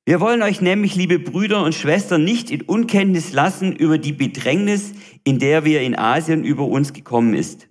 Wir 0.03 0.19
wollen 0.19 0.41
euch 0.41 0.61
nämlich, 0.61 0.95
liebe 0.95 1.19
Brüder 1.19 1.63
und 1.63 1.75
Schwestern, 1.75 2.23
nicht 2.23 2.49
in 2.49 2.63
Unkenntnis 2.63 3.33
lassen 3.33 3.75
über 3.75 3.99
die 3.99 4.13
Bedrängnis, 4.13 4.93
in 5.23 5.37
der 5.37 5.63
wir 5.63 5.81
in 5.81 5.97
Asien 5.97 6.43
über 6.43 6.65
uns 6.65 6.93
gekommen 6.93 7.35
ist. 7.35 7.67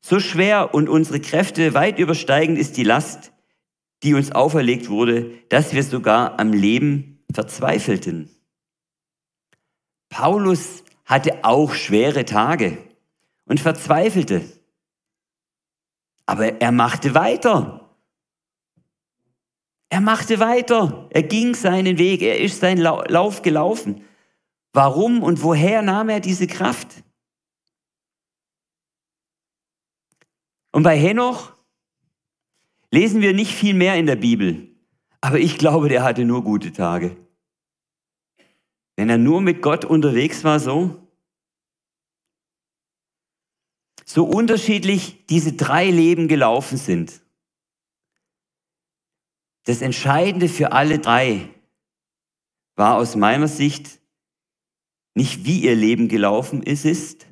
So 0.00 0.18
schwer 0.18 0.74
und 0.74 0.88
unsere 0.88 1.20
Kräfte 1.20 1.74
weit 1.74 1.98
übersteigend 1.98 2.58
ist 2.58 2.78
die 2.78 2.84
Last, 2.84 3.32
die 4.02 4.14
uns 4.14 4.32
auferlegt 4.32 4.88
wurde, 4.88 5.30
dass 5.50 5.74
wir 5.74 5.82
sogar 5.82 6.40
am 6.40 6.52
Leben 6.52 7.22
verzweifelten. 7.32 8.30
Paulus 10.08 10.84
hatte 11.04 11.44
auch 11.44 11.74
schwere 11.74 12.24
Tage 12.24 12.78
und 13.44 13.60
verzweifelte. 13.60 14.42
Aber 16.24 16.60
er 16.60 16.72
machte 16.72 17.14
weiter. 17.14 17.87
Er 19.90 20.00
machte 20.00 20.38
weiter. 20.38 21.08
Er 21.10 21.22
ging 21.22 21.54
seinen 21.54 21.98
Weg. 21.98 22.22
Er 22.22 22.40
ist 22.40 22.60
seinen 22.60 22.80
Lauf 22.80 23.42
gelaufen. 23.42 24.04
Warum 24.72 25.22
und 25.22 25.42
woher 25.42 25.82
nahm 25.82 26.08
er 26.08 26.20
diese 26.20 26.46
Kraft? 26.46 27.02
Und 30.72 30.82
bei 30.82 30.96
Henoch 30.96 31.52
lesen 32.90 33.22
wir 33.22 33.32
nicht 33.32 33.52
viel 33.52 33.74
mehr 33.74 33.96
in 33.96 34.06
der 34.06 34.16
Bibel. 34.16 34.68
Aber 35.20 35.38
ich 35.38 35.58
glaube, 35.58 35.88
der 35.88 36.02
hatte 36.02 36.24
nur 36.24 36.44
gute 36.44 36.72
Tage. 36.72 37.16
Wenn 38.96 39.10
er 39.10 39.18
nur 39.18 39.40
mit 39.40 39.62
Gott 39.62 39.84
unterwegs 39.84 40.44
war, 40.44 40.60
so, 40.60 41.08
so 44.04 44.24
unterschiedlich 44.24 45.26
diese 45.26 45.52
drei 45.54 45.90
Leben 45.90 46.28
gelaufen 46.28 46.78
sind. 46.78 47.20
Das 49.68 49.82
Entscheidende 49.82 50.48
für 50.48 50.72
alle 50.72 50.98
drei 50.98 51.50
war 52.74 52.96
aus 52.96 53.16
meiner 53.16 53.48
Sicht 53.48 54.00
nicht, 55.12 55.44
wie 55.44 55.60
ihr 55.60 55.74
Leben 55.74 56.08
gelaufen 56.08 56.62
ist, 56.62 56.86
ist 56.86 57.26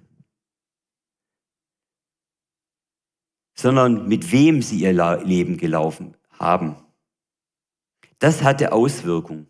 sondern 3.54 4.06
mit 4.06 4.32
wem 4.32 4.60
sie 4.60 4.80
ihr 4.80 4.92
Leben 5.24 5.56
gelaufen 5.56 6.14
haben. 6.38 6.76
Das 8.18 8.42
hatte 8.42 8.72
Auswirkungen, 8.72 9.46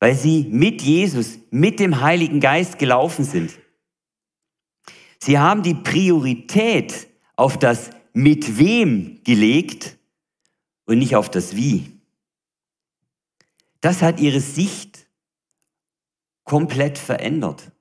weil 0.00 0.16
sie 0.16 0.42
mit 0.50 0.82
Jesus, 0.82 1.38
mit 1.52 1.78
dem 1.78 2.00
Heiligen 2.00 2.40
Geist 2.40 2.80
gelaufen 2.80 3.24
sind. 3.24 3.56
Sie 5.20 5.38
haben 5.38 5.62
die 5.62 5.74
Priorität 5.74 7.06
auf 7.36 7.60
das 7.60 7.90
mit 8.12 8.58
wem 8.58 9.22
gelegt 9.22 9.96
und 10.84 10.98
nicht 10.98 11.14
auf 11.14 11.30
das 11.30 11.54
wie. 11.54 11.97
Das 13.80 14.02
hat 14.02 14.20
ihre 14.20 14.40
Sicht 14.40 15.08
komplett 16.44 16.98
verändert. 16.98 17.72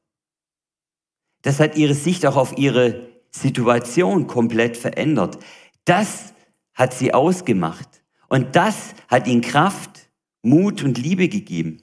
Das 1.42 1.60
hat 1.60 1.76
ihre 1.78 1.94
Sicht 1.94 2.26
auch 2.26 2.36
auf 2.36 2.58
ihre 2.58 3.10
Situation 3.32 4.28
komplett 4.28 4.78
verändert. 4.78 5.38
Das 5.86 6.34
hat 6.74 6.94
sie 6.94 7.14
ausgemacht. 7.14 8.04
Und 8.30 8.56
das 8.56 8.94
hat 9.08 9.28
ihnen 9.28 9.42
Kraft, 9.42 10.10
Mut 10.42 10.84
und 10.84 10.98
Liebe 10.98 11.30
gegeben. 11.30 11.82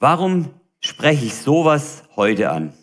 Warum 0.00 0.50
spreche 0.84 1.24
ich 1.24 1.34
sowas 1.34 2.04
heute 2.14 2.50
an. 2.50 2.74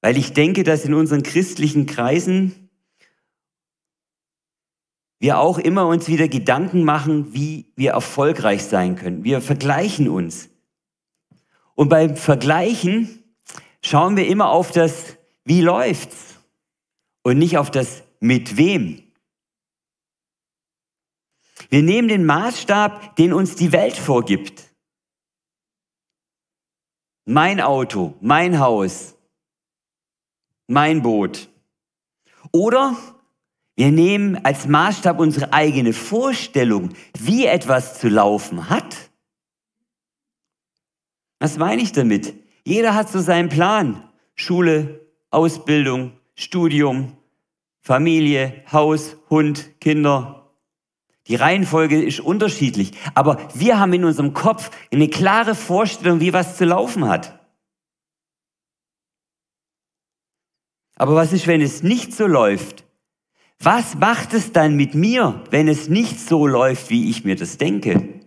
Weil 0.00 0.16
ich 0.16 0.32
denke, 0.32 0.62
dass 0.62 0.84
in 0.84 0.94
unseren 0.94 1.24
christlichen 1.24 1.86
Kreisen 1.86 2.67
wir 5.18 5.38
auch 5.38 5.58
immer 5.58 5.86
uns 5.86 6.08
wieder 6.08 6.28
Gedanken 6.28 6.84
machen, 6.84 7.34
wie 7.34 7.72
wir 7.76 7.92
erfolgreich 7.92 8.64
sein 8.64 8.96
können. 8.96 9.24
Wir 9.24 9.40
vergleichen 9.40 10.08
uns. 10.08 10.48
Und 11.74 11.88
beim 11.88 12.16
Vergleichen 12.16 13.24
schauen 13.82 14.16
wir 14.16 14.26
immer 14.26 14.50
auf 14.50 14.70
das, 14.70 15.16
wie 15.44 15.60
läuft's? 15.60 16.36
Und 17.22 17.38
nicht 17.38 17.58
auf 17.58 17.70
das, 17.70 18.02
mit 18.20 18.56
wem. 18.56 19.02
Wir 21.68 21.82
nehmen 21.82 22.08
den 22.08 22.24
Maßstab, 22.24 23.16
den 23.16 23.32
uns 23.32 23.56
die 23.56 23.72
Welt 23.72 23.96
vorgibt. 23.96 24.64
Mein 27.26 27.60
Auto, 27.60 28.14
mein 28.20 28.58
Haus, 28.58 29.14
mein 30.66 31.02
Boot. 31.02 31.48
Oder 32.52 32.96
wir 33.78 33.92
nehmen 33.92 34.44
als 34.44 34.66
Maßstab 34.66 35.20
unsere 35.20 35.52
eigene 35.52 35.92
Vorstellung, 35.92 36.88
wie 37.16 37.46
etwas 37.46 38.00
zu 38.00 38.08
laufen 38.08 38.68
hat. 38.68 38.96
Was 41.38 41.58
meine 41.58 41.80
ich 41.80 41.92
damit? 41.92 42.34
Jeder 42.64 42.96
hat 42.96 43.08
so 43.08 43.20
seinen 43.20 43.48
Plan. 43.48 44.02
Schule, 44.34 45.06
Ausbildung, 45.30 46.10
Studium, 46.34 47.16
Familie, 47.80 48.64
Haus, 48.72 49.16
Hund, 49.30 49.80
Kinder. 49.80 50.50
Die 51.28 51.36
Reihenfolge 51.36 52.02
ist 52.02 52.18
unterschiedlich, 52.18 52.94
aber 53.14 53.38
wir 53.54 53.78
haben 53.78 53.92
in 53.92 54.04
unserem 54.04 54.34
Kopf 54.34 54.72
eine 54.90 55.06
klare 55.06 55.54
Vorstellung, 55.54 56.18
wie 56.18 56.32
was 56.32 56.56
zu 56.56 56.64
laufen 56.64 57.06
hat. 57.06 57.38
Aber 60.96 61.14
was 61.14 61.32
ist, 61.32 61.46
wenn 61.46 61.60
es 61.60 61.84
nicht 61.84 62.12
so 62.12 62.26
läuft? 62.26 62.87
Was 63.60 63.96
macht 63.96 64.34
es 64.34 64.52
dann 64.52 64.76
mit 64.76 64.94
mir, 64.94 65.44
wenn 65.50 65.66
es 65.66 65.88
nicht 65.88 66.20
so 66.20 66.46
läuft, 66.46 66.90
wie 66.90 67.10
ich 67.10 67.24
mir 67.24 67.36
das 67.36 67.58
denke? 67.58 68.20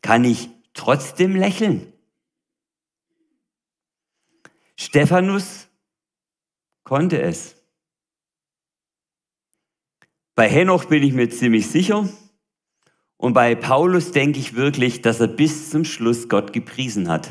Kann 0.00 0.24
ich 0.24 0.48
trotzdem 0.72 1.36
lächeln? 1.36 1.92
Stephanus 4.76 5.68
konnte 6.84 7.20
es. 7.20 7.56
Bei 10.34 10.48
Henoch 10.48 10.84
bin 10.84 11.02
ich 11.02 11.12
mir 11.12 11.28
ziemlich 11.28 11.66
sicher. 11.66 12.08
Und 13.16 13.32
bei 13.34 13.56
Paulus 13.56 14.12
denke 14.12 14.38
ich 14.38 14.54
wirklich, 14.54 15.02
dass 15.02 15.18
er 15.20 15.26
bis 15.26 15.70
zum 15.70 15.84
Schluss 15.84 16.28
Gott 16.28 16.52
gepriesen 16.52 17.08
hat. 17.08 17.28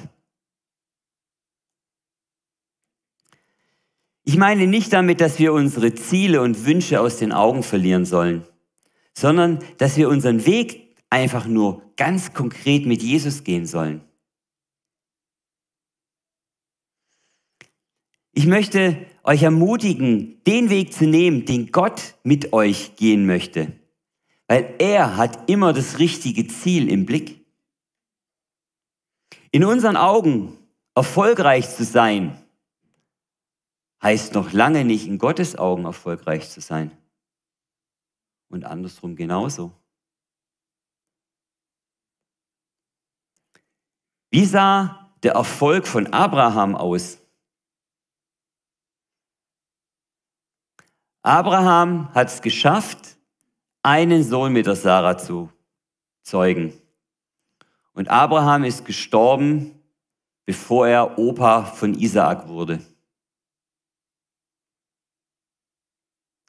Ich 4.27 4.35
meine 4.35 4.67
nicht 4.67 4.91
damit, 4.91 5.21
dass 5.21 5.39
wir 5.39 5.53
unsere 5.53 5.95
Ziele 5.95 6.41
und 6.41 6.65
Wünsche 6.65 6.99
aus 6.99 7.15
den 7.15 7.31
Augen 7.31 7.63
verlieren 7.63 8.03
sollen, 8.03 8.45
sondern 9.13 9.59
dass 9.77 9.95
wir 9.95 10.09
unseren 10.09 10.45
Weg 10.45 10.97
einfach 11.09 11.47
nur 11.47 11.81
ganz 11.95 12.33
konkret 12.33 12.85
mit 12.85 13.01
Jesus 13.01 13.45
gehen 13.45 13.65
sollen. 13.65 14.01
Ich 18.33 18.47
möchte 18.47 18.97
euch 19.23 19.43
ermutigen, 19.43 20.43
den 20.45 20.69
Weg 20.69 20.91
zu 20.91 21.07
nehmen, 21.07 21.45
den 21.45 21.71
Gott 21.71 22.15
mit 22.23 22.51
euch 22.51 22.97
gehen 22.97 23.25
möchte. 23.25 23.71
Weil 24.49 24.75
er 24.79 25.15
hat 25.15 25.49
immer 25.49 25.71
das 25.71 25.99
richtige 25.99 26.45
Ziel 26.47 26.91
im 26.91 27.05
Blick. 27.05 27.45
In 29.51 29.63
unseren 29.63 29.95
Augen 29.95 30.57
erfolgreich 30.95 31.73
zu 31.73 31.85
sein, 31.85 32.37
heißt 34.01 34.33
noch 34.33 34.51
lange 34.53 34.85
nicht 34.85 35.07
in 35.07 35.17
Gottes 35.17 35.57
Augen 35.57 35.85
erfolgreich 35.85 36.49
zu 36.49 36.61
sein. 36.61 36.95
Und 38.49 38.63
andersrum 38.63 39.15
genauso. 39.15 39.71
Wie 44.29 44.45
sah 44.45 45.11
der 45.23 45.33
Erfolg 45.33 45.87
von 45.87 46.07
Abraham 46.13 46.75
aus? 46.75 47.19
Abraham 51.21 52.13
hat 52.13 52.27
es 52.27 52.41
geschafft, 52.41 53.17
einen 53.83 54.23
Sohn 54.23 54.53
mit 54.53 54.65
der 54.65 54.75
Sarah 54.75 55.17
zu 55.17 55.51
zeugen. 56.21 56.73
Und 57.93 58.09
Abraham 58.09 58.63
ist 58.63 58.85
gestorben, 58.85 59.81
bevor 60.45 60.87
er 60.87 61.17
Opa 61.17 61.63
von 61.63 61.95
Isaak 61.95 62.47
wurde. 62.47 62.79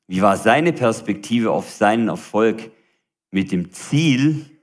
Wie 0.09 0.23
war 0.23 0.39
seine 0.39 0.73
Perspektive 0.73 1.53
auf 1.53 1.71
seinen 1.71 2.09
Erfolg 2.09 2.73
mit 3.31 3.53
dem 3.53 3.73
Ziel, 3.73 4.59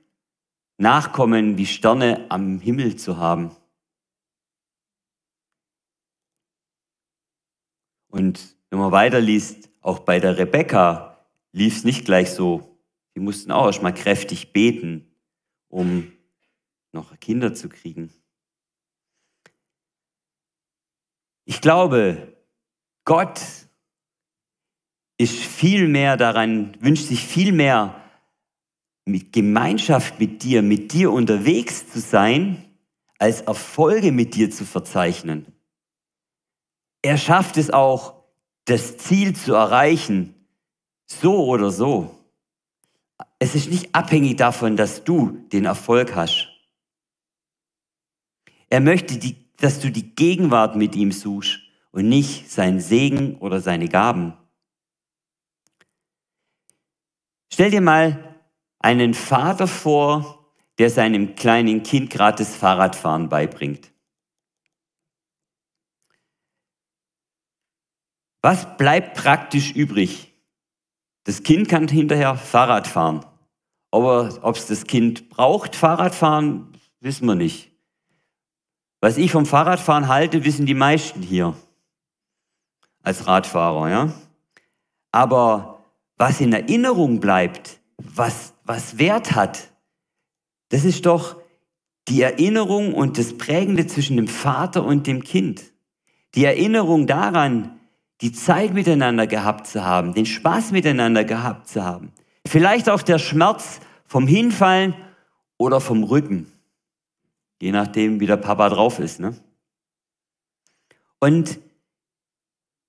Nachkommen 0.78 1.56
wie 1.56 1.64
Sterne 1.64 2.26
am 2.30 2.60
Himmel 2.60 2.96
zu 2.96 3.16
haben? 3.16 3.56
Und 8.08 8.56
wenn 8.68 8.78
man 8.78 8.92
weiterliest, 8.92 9.70
auch 9.80 10.00
bei 10.00 10.18
der 10.18 10.36
Rebekka 10.36 11.24
lief 11.52 11.78
es 11.78 11.84
nicht 11.84 12.04
gleich 12.04 12.32
so. 12.32 12.78
Die 13.14 13.20
mussten 13.20 13.52
auch 13.52 13.66
erstmal 13.66 13.94
kräftig 13.94 14.52
beten, 14.52 15.14
um 15.68 16.12
noch 16.92 17.18
Kinder 17.20 17.54
zu 17.54 17.68
kriegen. 17.68 18.12
Ich 21.44 21.60
glaube, 21.60 22.36
Gott 23.04 23.65
ist 25.18 25.34
viel 25.34 25.88
mehr 25.88 26.16
daran, 26.16 26.76
wünscht 26.80 27.06
sich 27.06 27.24
viel 27.24 27.52
mehr 27.52 28.00
mit 29.04 29.32
Gemeinschaft 29.32 30.18
mit 30.18 30.42
dir, 30.42 30.62
mit 30.62 30.92
dir 30.92 31.12
unterwegs 31.12 31.88
zu 31.90 32.00
sein, 32.00 32.64
als 33.18 33.40
Erfolge 33.42 34.12
mit 34.12 34.34
dir 34.34 34.50
zu 34.50 34.64
verzeichnen. 34.64 35.46
Er 37.02 37.16
schafft 37.16 37.56
es 37.56 37.70
auch, 37.70 38.24
das 38.64 38.98
Ziel 38.98 39.34
zu 39.34 39.54
erreichen, 39.54 40.34
so 41.06 41.46
oder 41.46 41.70
so. 41.70 42.18
Es 43.38 43.54
ist 43.54 43.70
nicht 43.70 43.94
abhängig 43.94 44.36
davon, 44.36 44.76
dass 44.76 45.04
du 45.04 45.38
den 45.52 45.64
Erfolg 45.64 46.14
hast. 46.14 46.48
Er 48.68 48.80
möchte, 48.80 49.18
die, 49.18 49.36
dass 49.56 49.78
du 49.78 49.90
die 49.90 50.14
Gegenwart 50.14 50.74
mit 50.74 50.96
ihm 50.96 51.12
suchst 51.12 51.60
und 51.92 52.08
nicht 52.08 52.50
seinen 52.50 52.80
Segen 52.80 53.36
oder 53.36 53.60
seine 53.60 53.88
Gaben. 53.88 54.34
Stell 57.56 57.70
dir 57.70 57.80
mal 57.80 58.36
einen 58.80 59.14
Vater 59.14 59.66
vor, 59.66 60.52
der 60.76 60.90
seinem 60.90 61.36
kleinen 61.36 61.82
Kind 61.82 62.14
das 62.14 62.54
Fahrradfahren 62.54 63.30
beibringt. 63.30 63.94
Was 68.42 68.76
bleibt 68.76 69.16
praktisch 69.16 69.72
übrig? 69.72 70.34
Das 71.24 71.44
Kind 71.44 71.66
kann 71.66 71.88
hinterher 71.88 72.36
Fahrrad 72.36 72.86
fahren. 72.86 73.24
Aber 73.90 74.38
ob 74.42 74.56
es 74.56 74.66
das 74.66 74.84
Kind 74.84 75.30
braucht, 75.30 75.76
Fahrradfahren, 75.76 76.76
wissen 77.00 77.26
wir 77.26 77.36
nicht. 77.36 77.72
Was 79.00 79.16
ich 79.16 79.32
vom 79.32 79.46
Fahrradfahren 79.46 80.08
halte, 80.08 80.44
wissen 80.44 80.66
die 80.66 80.74
meisten 80.74 81.22
hier 81.22 81.56
als 83.02 83.26
Radfahrer. 83.26 83.88
Ja? 83.88 84.12
Aber 85.10 85.75
was 86.16 86.40
in 86.40 86.52
Erinnerung 86.52 87.20
bleibt, 87.20 87.80
was, 87.98 88.54
was 88.64 88.98
Wert 88.98 89.34
hat, 89.34 89.72
das 90.70 90.84
ist 90.84 91.06
doch 91.06 91.40
die 92.08 92.22
Erinnerung 92.22 92.94
und 92.94 93.18
das 93.18 93.36
Prägende 93.36 93.86
zwischen 93.86 94.16
dem 94.16 94.28
Vater 94.28 94.84
und 94.84 95.06
dem 95.06 95.22
Kind. 95.22 95.72
Die 96.34 96.44
Erinnerung 96.44 97.06
daran, 97.06 97.80
die 98.20 98.32
Zeit 98.32 98.72
miteinander 98.72 99.26
gehabt 99.26 99.66
zu 99.66 99.84
haben, 99.84 100.14
den 100.14 100.26
Spaß 100.26 100.70
miteinander 100.72 101.24
gehabt 101.24 101.68
zu 101.68 101.84
haben. 101.84 102.12
Vielleicht 102.46 102.88
auch 102.88 103.02
der 103.02 103.18
Schmerz 103.18 103.80
vom 104.06 104.26
Hinfallen 104.26 104.94
oder 105.58 105.80
vom 105.80 106.04
Rücken. 106.04 106.52
Je 107.60 107.72
nachdem, 107.72 108.20
wie 108.20 108.26
der 108.26 108.36
Papa 108.36 108.68
drauf 108.68 108.98
ist. 108.98 109.18
Ne? 109.18 109.34
Und 111.18 111.58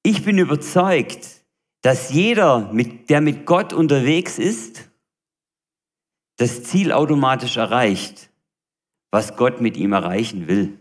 ich 0.03 0.23
bin 0.23 0.37
überzeugt, 0.37 1.36
dass 1.81 2.11
jeder, 2.11 2.71
der 3.09 3.21
mit 3.21 3.45
Gott 3.45 3.73
unterwegs 3.73 4.39
ist, 4.39 4.89
das 6.37 6.63
Ziel 6.63 6.91
automatisch 6.91 7.57
erreicht, 7.57 8.29
was 9.11 9.35
Gott 9.37 9.61
mit 9.61 9.77
ihm 9.77 9.93
erreichen 9.93 10.47
will. 10.47 10.77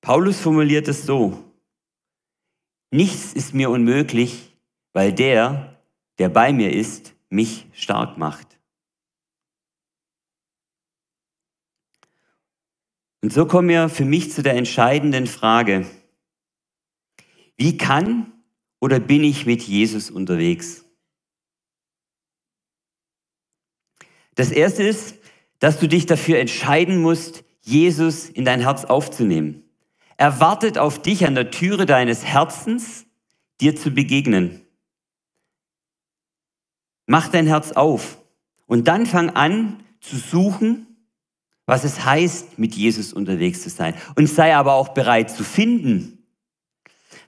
Paulus 0.00 0.40
formuliert 0.40 0.88
es 0.88 1.04
so, 1.04 1.44
nichts 2.90 3.32
ist 3.32 3.54
mir 3.54 3.70
unmöglich, 3.70 4.56
weil 4.92 5.12
der, 5.12 5.76
der 6.18 6.28
bei 6.28 6.52
mir 6.52 6.72
ist, 6.72 7.14
mich 7.28 7.66
stark 7.72 8.16
macht. 8.16 8.58
Und 13.20 13.32
so 13.32 13.46
kommen 13.46 13.68
wir 13.68 13.88
für 13.88 14.04
mich 14.04 14.32
zu 14.32 14.42
der 14.42 14.54
entscheidenden 14.54 15.26
Frage, 15.26 15.86
wie 17.58 17.76
kann 17.76 18.32
oder 18.80 19.00
bin 19.00 19.24
ich 19.24 19.44
mit 19.44 19.62
Jesus 19.62 20.10
unterwegs? 20.10 20.84
Das 24.36 24.50
Erste 24.50 24.84
ist, 24.84 25.16
dass 25.58 25.80
du 25.80 25.88
dich 25.88 26.06
dafür 26.06 26.38
entscheiden 26.38 27.02
musst, 27.02 27.44
Jesus 27.60 28.28
in 28.28 28.44
dein 28.44 28.60
Herz 28.60 28.84
aufzunehmen. 28.84 29.64
Er 30.16 30.40
wartet 30.40 30.78
auf 30.78 31.02
dich 31.02 31.26
an 31.26 31.34
der 31.34 31.50
Türe 31.50 31.86
deines 31.86 32.24
Herzens, 32.24 33.06
dir 33.60 33.74
zu 33.74 33.90
begegnen. 33.90 34.64
Mach 37.06 37.28
dein 37.28 37.46
Herz 37.46 37.72
auf 37.72 38.18
und 38.66 38.86
dann 38.86 39.06
fang 39.06 39.30
an 39.30 39.82
zu 40.00 40.16
suchen, 40.16 40.86
was 41.66 41.84
es 41.84 42.04
heißt, 42.04 42.58
mit 42.58 42.74
Jesus 42.74 43.12
unterwegs 43.12 43.62
zu 43.62 43.70
sein. 43.70 43.94
Und 44.14 44.28
sei 44.28 44.54
aber 44.54 44.74
auch 44.74 44.88
bereit 44.88 45.30
zu 45.30 45.42
finden. 45.42 46.17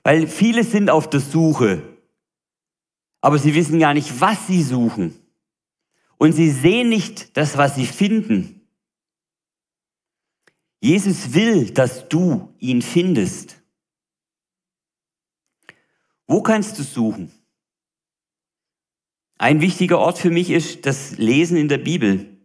Weil 0.03 0.27
viele 0.27 0.63
sind 0.63 0.89
auf 0.89 1.09
der 1.09 1.19
Suche, 1.19 1.83
aber 3.21 3.37
sie 3.37 3.53
wissen 3.53 3.79
gar 3.79 3.93
nicht, 3.93 4.19
was 4.19 4.47
sie 4.47 4.63
suchen. 4.63 5.19
Und 6.17 6.33
sie 6.33 6.49
sehen 6.49 6.89
nicht 6.89 7.37
das, 7.37 7.57
was 7.57 7.75
sie 7.75 7.85
finden. 7.85 8.61
Jesus 10.79 11.33
will, 11.33 11.71
dass 11.71 12.09
du 12.09 12.53
ihn 12.59 12.81
findest. 12.81 13.61
Wo 16.27 16.41
kannst 16.41 16.79
du 16.79 16.83
suchen? 16.83 17.31
Ein 19.37 19.61
wichtiger 19.61 19.99
Ort 19.99 20.17
für 20.17 20.29
mich 20.29 20.49
ist 20.49 20.85
das 20.85 21.17
Lesen 21.17 21.57
in 21.57 21.67
der 21.67 21.79
Bibel, 21.79 22.37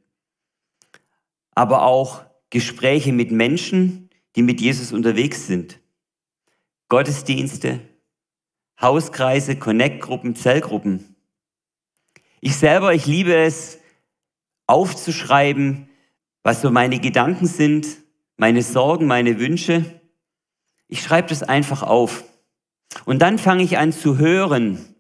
aber 1.55 1.83
auch 1.83 2.25
Gespräche 2.51 3.13
mit 3.13 3.31
Menschen, 3.31 4.11
die 4.35 4.43
mit 4.43 4.61
Jesus 4.61 4.93
unterwegs 4.93 5.47
sind. 5.47 5.81
Gottesdienste, 6.89 7.81
Hauskreise, 8.81 9.57
Connect-Gruppen, 9.57 10.37
Zellgruppen. 10.37 11.17
Ich 12.41 12.57
selber, 12.57 12.95
ich 12.95 13.07
liebe 13.07 13.35
es, 13.35 13.79
aufzuschreiben, 14.67 15.89
was 16.43 16.61
so 16.61 16.71
meine 16.71 17.01
Gedanken 17.01 17.47
sind, 17.47 17.89
meine 18.37 18.63
Sorgen, 18.63 19.07
meine 19.07 19.39
Wünsche. 19.39 20.01
Ich 20.89 21.03
schreibe 21.03 21.29
das 21.29 21.43
einfach 21.43 21.83
auf. 21.83 22.25
Und 23.05 23.21
dann 23.21 23.39
fange 23.39 23.65
ich 23.65 23.79
an 23.79 23.93
zu 23.93 24.19
hören 24.19 24.95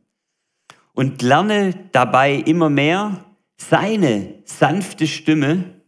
und 0.93 1.23
lerne 1.23 1.89
dabei 1.93 2.35
immer 2.35 2.71
mehr 2.71 3.25
seine 3.57 4.43
sanfte 4.45 5.07
Stimme 5.07 5.83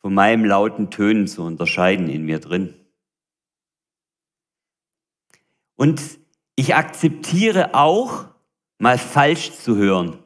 von 0.00 0.12
meinem 0.12 0.44
lauten 0.44 0.90
Tönen 0.90 1.26
zu 1.26 1.42
unterscheiden 1.42 2.08
in 2.08 2.24
mir 2.24 2.38
drin. 2.38 2.74
Und 5.76 6.00
ich 6.56 6.74
akzeptiere 6.74 7.74
auch, 7.74 8.26
mal 8.78 8.98
falsch 8.98 9.52
zu 9.52 9.76
hören. 9.76 10.18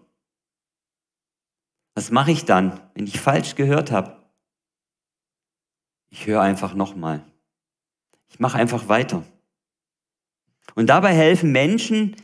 Was 1.95 2.11
mache 2.11 2.31
ich 2.31 2.45
dann, 2.45 2.81
wenn 2.95 3.07
ich 3.07 3.21
falsch 3.21 3.55
gehört 3.55 3.91
habe? 3.91 4.23
Ich 6.11 6.27
höre 6.27 6.41
einfach 6.41 6.75
nochmal. 6.75 7.25
Ich 8.29 8.41
mache 8.41 8.59
einfach 8.59 8.89
weiter. 8.89 9.25
Und 10.75 10.87
dabei 10.87 11.13
helfen 11.15 11.53
Menschen, 11.53 12.17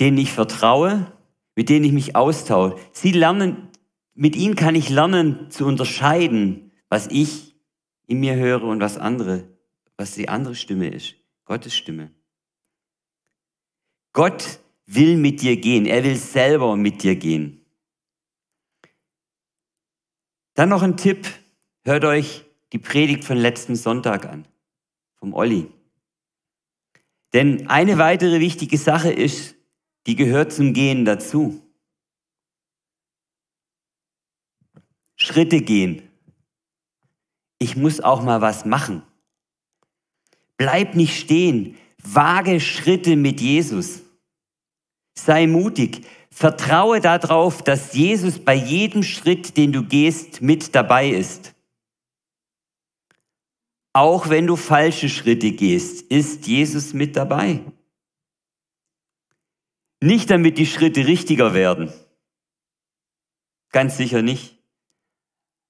denen 0.00 0.18
ich 0.18 0.32
vertraue, 0.32 1.12
mit 1.54 1.68
denen 1.68 1.84
ich 1.84 1.92
mich 1.92 2.16
austausche. 2.16 2.76
Sie 2.92 3.12
lernen, 3.12 3.68
mit 4.14 4.36
ihnen 4.36 4.54
kann 4.54 4.74
ich 4.74 4.90
lernen 4.90 5.50
zu 5.50 5.66
unterscheiden, 5.66 6.72
was 6.88 7.08
ich 7.08 7.56
in 8.06 8.20
mir 8.20 8.36
höre 8.36 8.62
und 8.62 8.80
was 8.80 8.98
andere, 8.98 9.48
was 9.96 10.14
die 10.14 10.28
andere 10.28 10.54
Stimme 10.54 10.88
ist. 10.88 11.14
Gottes 11.46 11.74
Stimme. 11.74 12.12
Gott 14.12 14.60
will 14.86 15.16
mit 15.16 15.40
dir 15.42 15.56
gehen. 15.56 15.86
Er 15.86 16.04
will 16.04 16.16
selber 16.16 16.76
mit 16.76 17.02
dir 17.02 17.16
gehen. 17.16 17.64
Dann 20.54 20.68
noch 20.68 20.82
ein 20.82 20.96
Tipp. 20.96 21.26
Hört 21.84 22.04
euch 22.04 22.44
die 22.72 22.78
Predigt 22.78 23.24
von 23.24 23.36
letzten 23.36 23.76
Sonntag 23.76 24.26
an. 24.26 24.46
Vom 25.14 25.32
Olli. 25.34 25.72
Denn 27.32 27.68
eine 27.68 27.98
weitere 27.98 28.40
wichtige 28.40 28.78
Sache 28.78 29.12
ist, 29.12 29.54
die 30.06 30.16
gehört 30.16 30.52
zum 30.52 30.72
Gehen 30.72 31.04
dazu. 31.04 31.62
Schritte 35.16 35.60
gehen. 35.60 36.08
Ich 37.58 37.76
muss 37.76 38.00
auch 38.00 38.22
mal 38.22 38.40
was 38.40 38.64
machen. 38.64 39.02
Bleib 40.56 40.94
nicht 40.94 41.18
stehen. 41.18 41.76
Wage 42.02 42.60
Schritte 42.60 43.16
mit 43.16 43.40
Jesus. 43.40 44.02
Sei 45.18 45.46
mutig. 45.46 46.06
Vertraue 46.30 47.00
darauf, 47.00 47.62
dass 47.62 47.94
Jesus 47.94 48.38
bei 48.38 48.54
jedem 48.54 49.02
Schritt, 49.02 49.56
den 49.56 49.72
du 49.72 49.82
gehst, 49.82 50.42
mit 50.42 50.74
dabei 50.74 51.08
ist. 51.08 51.54
Auch 53.94 54.28
wenn 54.28 54.46
du 54.46 54.56
falsche 54.56 55.08
Schritte 55.08 55.52
gehst, 55.52 56.02
ist 56.02 56.46
Jesus 56.46 56.92
mit 56.92 57.16
dabei. 57.16 57.64
Nicht 60.02 60.30
damit 60.30 60.58
die 60.58 60.66
Schritte 60.66 61.06
richtiger 61.06 61.54
werden. 61.54 61.90
Ganz 63.72 63.96
sicher 63.96 64.20
nicht. 64.20 64.58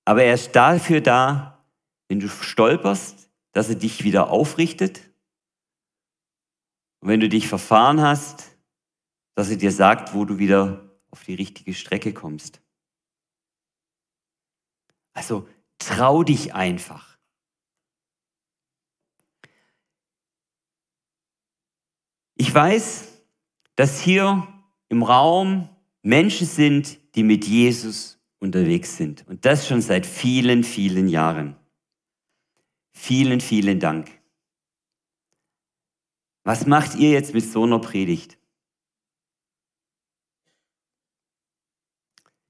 Aber 0.04 0.24
er 0.24 0.34
ist 0.34 0.52
dafür 0.56 1.00
da, 1.00 1.64
wenn 2.08 2.18
du 2.18 2.28
stolperst, 2.28 3.25
dass 3.56 3.70
er 3.70 3.74
dich 3.74 4.04
wieder 4.04 4.28
aufrichtet. 4.28 5.00
Und 7.00 7.08
wenn 7.08 7.20
du 7.20 7.28
dich 7.30 7.48
verfahren 7.48 8.02
hast, 8.02 8.54
dass 9.34 9.48
er 9.48 9.56
dir 9.56 9.72
sagt, 9.72 10.12
wo 10.12 10.26
du 10.26 10.36
wieder 10.36 10.90
auf 11.10 11.24
die 11.24 11.36
richtige 11.36 11.72
Strecke 11.72 12.12
kommst. 12.12 12.60
Also 15.14 15.48
trau 15.78 16.22
dich 16.22 16.52
einfach. 16.52 17.16
Ich 22.34 22.54
weiß, 22.54 23.22
dass 23.74 24.02
hier 24.02 24.46
im 24.90 25.02
Raum 25.02 25.70
Menschen 26.02 26.46
sind, 26.46 26.98
die 27.14 27.22
mit 27.22 27.46
Jesus 27.46 28.18
unterwegs 28.38 28.98
sind. 28.98 29.26
Und 29.26 29.46
das 29.46 29.66
schon 29.66 29.80
seit 29.80 30.04
vielen, 30.04 30.62
vielen 30.62 31.08
Jahren. 31.08 31.56
Vielen, 32.96 33.40
vielen 33.40 33.78
Dank. 33.78 34.10
Was 36.44 36.66
macht 36.66 36.96
ihr 36.96 37.10
jetzt 37.10 37.34
mit 37.34 37.44
so 37.44 37.62
einer 37.62 37.78
Predigt? 37.78 38.38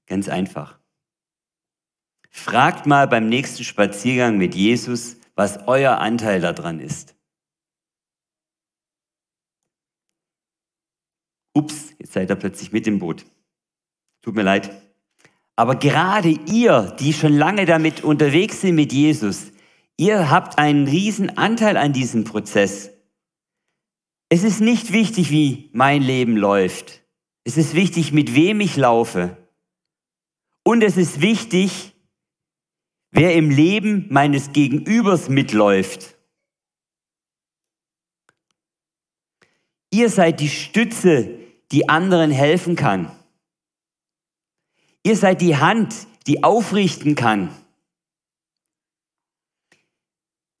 Ganz 0.07 0.29
einfach. 0.29 0.79
Fragt 2.29 2.85
mal 2.87 3.07
beim 3.07 3.27
nächsten 3.27 3.65
Spaziergang 3.65 4.37
mit 4.37 4.55
Jesus, 4.55 5.17
was 5.35 5.67
euer 5.67 5.97
Anteil 5.97 6.39
daran 6.39 6.79
ist. 6.79 7.13
Ups, 11.53 11.93
jetzt 11.99 12.13
seid 12.13 12.31
ihr 12.31 12.35
plötzlich 12.35 12.71
mit 12.71 12.87
im 12.87 12.99
Boot. 12.99 13.25
Tut 14.21 14.33
mir 14.33 14.43
leid. 14.43 14.71
Aber 15.55 15.75
gerade 15.75 16.29
ihr, 16.29 16.95
die 16.99 17.13
schon 17.13 17.33
lange 17.33 17.65
damit 17.65 18.03
unterwegs 18.03 18.61
sind 18.61 18.75
mit 18.75 18.93
Jesus, 18.93 19.51
Ihr 19.97 20.29
habt 20.29 20.59
einen 20.59 20.87
riesen 20.87 21.37
Anteil 21.37 21.75
an 21.75 21.91
diesem 21.91 22.23
Prozess. 22.23 22.91
Es 24.29 24.43
ist 24.43 24.61
nicht 24.61 24.91
wichtig, 24.91 25.31
wie 25.31 25.69
mein 25.73 26.03
Leben 26.03 26.37
läuft. 26.37 27.03
Es 27.43 27.57
ist 27.57 27.73
wichtig, 27.73 28.11
mit 28.11 28.35
wem 28.35 28.59
ich 28.59 28.77
laufe. 28.77 29.37
Und 30.63 30.83
es 30.83 30.97
ist 30.97 31.21
wichtig, 31.21 31.93
wer 33.11 33.33
im 33.33 33.49
Leben 33.49 34.05
meines 34.09 34.51
Gegenübers 34.51 35.29
mitläuft. 35.29 36.15
Ihr 39.89 40.09
seid 40.09 40.41
die 40.41 40.49
Stütze, 40.49 41.39
die 41.71 41.89
anderen 41.89 42.29
helfen 42.29 42.75
kann. 42.75 43.11
Ihr 45.03 45.15
seid 45.15 45.41
die 45.41 45.55
Hand, 45.55 45.95
die 46.27 46.43
aufrichten 46.43 47.15
kann. 47.15 47.49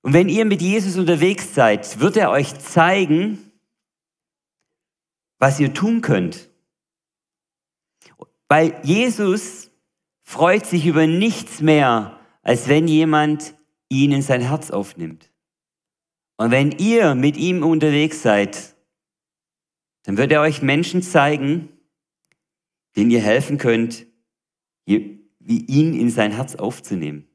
Und 0.07 0.13
wenn 0.13 0.29
ihr 0.29 0.45
mit 0.45 0.61
Jesus 0.61 0.95
unterwegs 0.95 1.53
seid, 1.53 1.99
wird 1.99 2.15
er 2.15 2.31
euch 2.31 2.57
zeigen, 2.59 3.51
was 5.37 5.59
ihr 5.59 5.73
tun 5.73 5.99
könnt. 5.99 6.49
Weil 8.47 8.79
Jesus 8.83 9.69
freut 10.23 10.65
sich 10.65 10.85
über 10.85 11.07
nichts 11.07 11.59
mehr, 11.59 12.21
als 12.41 12.69
wenn 12.69 12.87
jemand 12.87 13.53
ihn 13.89 14.13
in 14.13 14.21
sein 14.21 14.39
Herz 14.39 14.71
aufnimmt. 14.71 15.29
Und 16.37 16.51
wenn 16.51 16.71
ihr 16.71 17.13
mit 17.13 17.35
ihm 17.35 17.61
unterwegs 17.61 18.21
seid, 18.21 18.77
dann 20.03 20.15
wird 20.15 20.31
er 20.31 20.39
euch 20.39 20.61
Menschen 20.61 21.01
zeigen, 21.01 21.67
denen 22.95 23.11
ihr 23.11 23.19
helfen 23.19 23.57
könnt, 23.57 24.07
wie 24.85 25.19
ihn 25.65 25.93
in 25.99 26.09
sein 26.09 26.31
Herz 26.31 26.55
aufzunehmen. 26.55 27.26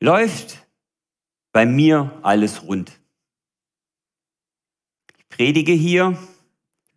Läuft 0.00 0.66
bei 1.52 1.66
mir 1.66 2.18
alles 2.22 2.62
rund. 2.62 3.00
Ich 5.18 5.28
predige 5.28 5.72
hier, 5.72 6.18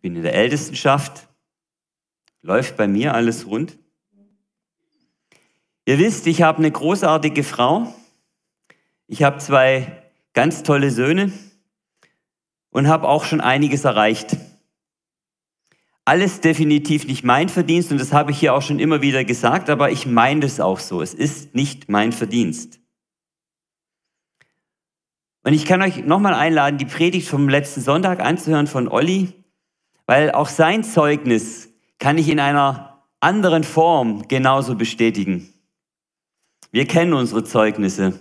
bin 0.00 0.16
in 0.16 0.22
der 0.22 0.34
Ältestenschaft, 0.34 1.28
läuft 2.42 2.76
bei 2.76 2.86
mir 2.86 3.14
alles 3.14 3.46
rund. 3.46 3.78
Ihr 5.86 5.98
wisst, 5.98 6.26
ich 6.26 6.42
habe 6.42 6.58
eine 6.58 6.70
großartige 6.70 7.42
Frau. 7.42 7.94
Ich 9.06 9.22
habe 9.22 9.38
zwei 9.38 10.04
ganz 10.34 10.62
tolle 10.62 10.90
Söhne 10.90 11.32
und 12.70 12.86
habe 12.86 13.08
auch 13.08 13.24
schon 13.24 13.40
einiges 13.40 13.84
erreicht. 13.84 14.36
Alles 16.04 16.40
definitiv 16.40 17.06
nicht 17.06 17.24
mein 17.24 17.48
Verdienst 17.48 17.92
und 17.92 17.98
das 17.98 18.12
habe 18.12 18.30
ich 18.30 18.38
hier 18.38 18.54
auch 18.54 18.62
schon 18.62 18.78
immer 18.78 19.02
wieder 19.02 19.24
gesagt, 19.24 19.68
aber 19.70 19.90
ich 19.90 20.06
meine 20.06 20.40
das 20.40 20.60
auch 20.60 20.78
so. 20.78 21.02
Es 21.02 21.14
ist 21.14 21.54
nicht 21.54 21.88
mein 21.88 22.12
Verdienst. 22.12 22.79
Und 25.42 25.54
ich 25.54 25.64
kann 25.64 25.82
euch 25.82 26.04
nochmal 26.04 26.34
einladen, 26.34 26.78
die 26.78 26.84
Predigt 26.84 27.28
vom 27.28 27.48
letzten 27.48 27.80
Sonntag 27.80 28.20
anzuhören 28.20 28.66
von 28.66 28.88
Olli, 28.88 29.32
weil 30.06 30.32
auch 30.32 30.48
sein 30.48 30.84
Zeugnis 30.84 31.72
kann 31.98 32.18
ich 32.18 32.28
in 32.28 32.40
einer 32.40 33.06
anderen 33.20 33.64
Form 33.64 34.28
genauso 34.28 34.74
bestätigen. 34.74 35.52
Wir 36.72 36.86
kennen 36.86 37.14
unsere 37.14 37.44
Zeugnisse. 37.44 38.20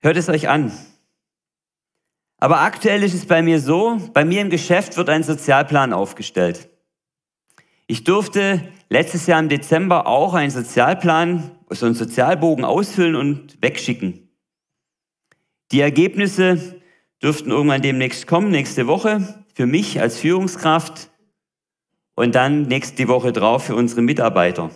Hört 0.00 0.16
es 0.16 0.28
euch 0.28 0.48
an. 0.48 0.72
Aber 2.38 2.60
aktuell 2.60 3.02
ist 3.02 3.14
es 3.14 3.26
bei 3.26 3.42
mir 3.42 3.60
so, 3.60 3.98
bei 4.12 4.24
mir 4.24 4.42
im 4.42 4.50
Geschäft 4.50 4.96
wird 4.96 5.08
ein 5.08 5.22
Sozialplan 5.22 5.92
aufgestellt. 5.92 6.68
Ich 7.86 8.04
durfte 8.04 8.68
letztes 8.88 9.26
Jahr 9.26 9.40
im 9.40 9.48
Dezember 9.48 10.06
auch 10.06 10.34
einen 10.34 10.50
Sozialplan, 10.50 11.50
so 11.70 11.86
einen 11.86 11.94
Sozialbogen 11.94 12.64
ausfüllen 12.64 13.16
und 13.16 13.60
wegschicken. 13.62 14.25
Die 15.72 15.80
Ergebnisse 15.80 16.80
dürften 17.22 17.50
irgendwann 17.50 17.82
demnächst 17.82 18.26
kommen, 18.26 18.50
nächste 18.50 18.86
Woche, 18.86 19.44
für 19.54 19.66
mich 19.66 20.00
als 20.00 20.18
Führungskraft 20.18 21.10
und 22.14 22.34
dann 22.34 22.62
nächste 22.62 23.08
Woche 23.08 23.32
drauf 23.32 23.64
für 23.64 23.74
unsere 23.74 24.02
Mitarbeiter. 24.02 24.70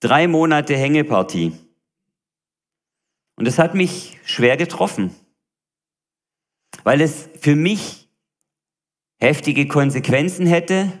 Drei 0.00 0.28
Monate 0.28 0.76
Hängepartie. 0.76 1.52
Und 3.36 3.46
das 3.46 3.58
hat 3.58 3.74
mich 3.74 4.18
schwer 4.24 4.56
getroffen, 4.56 5.14
weil 6.84 7.00
es 7.00 7.28
für 7.40 7.54
mich 7.54 8.08
heftige 9.20 9.68
Konsequenzen 9.68 10.46
hätte, 10.46 10.92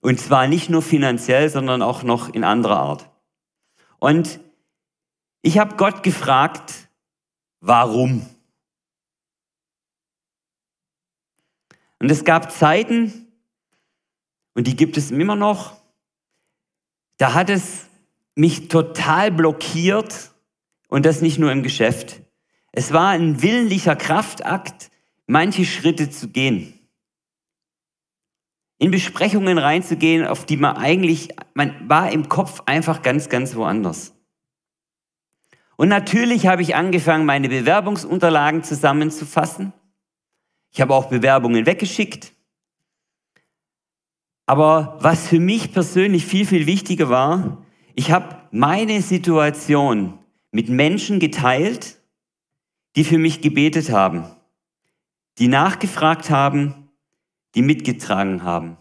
und 0.00 0.18
zwar 0.18 0.48
nicht 0.48 0.68
nur 0.68 0.82
finanziell, 0.82 1.48
sondern 1.48 1.82
auch 1.82 2.02
noch 2.02 2.32
in 2.32 2.42
anderer 2.42 2.78
Art. 2.78 3.10
Und 4.00 4.40
ich 5.42 5.58
habe 5.58 5.76
Gott 5.76 6.02
gefragt, 6.02 6.81
warum? 7.62 8.26
Und 11.98 12.10
es 12.10 12.24
gab 12.24 12.52
Zeiten, 12.52 13.28
und 14.54 14.66
die 14.66 14.76
gibt 14.76 14.98
es 14.98 15.10
immer 15.10 15.36
noch, 15.36 15.80
da 17.16 17.32
hat 17.32 17.48
es 17.48 17.86
mich 18.34 18.68
total 18.68 19.30
blockiert 19.30 20.32
und 20.88 21.06
das 21.06 21.22
nicht 21.22 21.38
nur 21.38 21.52
im 21.52 21.62
Geschäft. 21.62 22.20
Es 22.72 22.92
war 22.92 23.10
ein 23.10 23.40
willentlicher 23.40 23.96
Kraftakt, 23.96 24.90
manche 25.26 25.64
Schritte 25.64 26.10
zu 26.10 26.28
gehen. 26.28 26.78
In 28.78 28.90
Besprechungen 28.90 29.58
reinzugehen, 29.58 30.26
auf 30.26 30.44
die 30.44 30.56
man 30.56 30.76
eigentlich, 30.76 31.28
man 31.54 31.88
war 31.88 32.10
im 32.10 32.28
Kopf 32.28 32.62
einfach 32.66 33.02
ganz, 33.02 33.28
ganz 33.28 33.54
woanders. 33.54 34.12
Und 35.76 35.88
natürlich 35.88 36.46
habe 36.46 36.62
ich 36.62 36.74
angefangen, 36.74 37.26
meine 37.26 37.48
Bewerbungsunterlagen 37.48 38.62
zusammenzufassen. 38.62 39.72
Ich 40.70 40.80
habe 40.80 40.94
auch 40.94 41.08
Bewerbungen 41.08 41.66
weggeschickt. 41.66 42.32
Aber 44.46 44.98
was 45.00 45.28
für 45.28 45.40
mich 45.40 45.72
persönlich 45.72 46.26
viel, 46.26 46.46
viel 46.46 46.66
wichtiger 46.66 47.08
war, 47.08 47.64
ich 47.94 48.10
habe 48.10 48.36
meine 48.50 49.00
Situation 49.02 50.18
mit 50.50 50.68
Menschen 50.68 51.20
geteilt, 51.20 51.98
die 52.96 53.04
für 53.04 53.18
mich 53.18 53.40
gebetet 53.40 53.90
haben, 53.90 54.24
die 55.38 55.48
nachgefragt 55.48 56.30
haben, 56.30 56.90
die 57.54 57.62
mitgetragen 57.62 58.42
haben. 58.42 58.76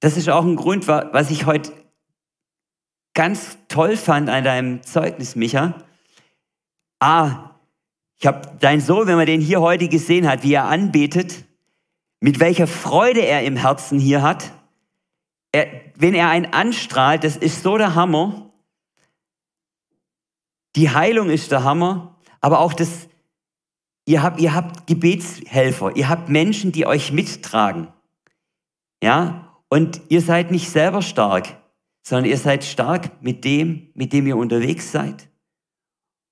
Das 0.00 0.16
ist 0.16 0.28
auch 0.28 0.44
ein 0.44 0.56
Grund, 0.56 0.88
was 0.88 1.30
ich 1.30 1.46
heute 1.46 1.72
ganz 3.16 3.58
toll 3.66 3.96
fand 3.96 4.28
an 4.28 4.44
deinem 4.44 4.82
Zeugnis, 4.82 5.34
Micha. 5.34 5.74
Ah, 7.00 7.56
ich 8.18 8.26
habe 8.26 8.56
dein 8.60 8.80
Sohn, 8.80 9.08
wenn 9.08 9.16
man 9.16 9.26
den 9.26 9.40
hier 9.40 9.60
heute 9.60 9.88
gesehen 9.88 10.28
hat, 10.28 10.44
wie 10.44 10.54
er 10.54 10.66
anbetet, 10.66 11.44
mit 12.20 12.38
welcher 12.38 12.66
Freude 12.66 13.20
er 13.20 13.42
im 13.42 13.56
Herzen 13.56 13.98
hier 13.98 14.22
hat, 14.22 14.52
er, 15.50 15.66
wenn 15.94 16.14
er 16.14 16.28
einen 16.28 16.52
anstrahlt, 16.52 17.24
das 17.24 17.36
ist 17.36 17.62
so 17.62 17.78
der 17.78 17.94
Hammer. 17.94 18.50
Die 20.76 20.90
Heilung 20.90 21.30
ist 21.30 21.50
der 21.50 21.64
Hammer, 21.64 22.18
aber 22.40 22.60
auch 22.60 22.74
das, 22.74 23.08
ihr 24.04 24.22
habt, 24.22 24.40
ihr 24.40 24.54
habt 24.54 24.86
Gebetshelfer, 24.86 25.96
ihr 25.96 26.08
habt 26.08 26.28
Menschen, 26.28 26.72
die 26.72 26.86
euch 26.86 27.12
mittragen. 27.12 27.88
Ja, 29.02 29.56
und 29.68 30.02
ihr 30.08 30.20
seid 30.20 30.50
nicht 30.50 30.70
selber 30.70 31.00
stark, 31.00 31.56
sondern 32.06 32.30
ihr 32.30 32.38
seid 32.38 32.62
stark 32.62 33.20
mit 33.20 33.44
dem, 33.44 33.90
mit 33.94 34.12
dem 34.12 34.28
ihr 34.28 34.36
unterwegs 34.36 34.92
seid. 34.92 35.28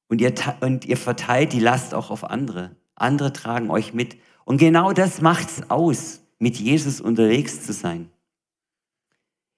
Und 0.06 0.20
ihr, 0.20 0.32
und 0.60 0.84
ihr 0.84 0.96
verteilt 0.96 1.52
die 1.52 1.58
Last 1.58 1.94
auch 1.94 2.12
auf 2.12 2.22
andere. 2.22 2.76
Andere 2.94 3.32
tragen 3.32 3.70
euch 3.70 3.92
mit. 3.92 4.16
Und 4.44 4.58
genau 4.58 4.92
das 4.92 5.20
macht's 5.20 5.68
aus, 5.70 6.22
mit 6.38 6.60
Jesus 6.60 7.00
unterwegs 7.00 7.66
zu 7.66 7.72
sein. 7.72 8.08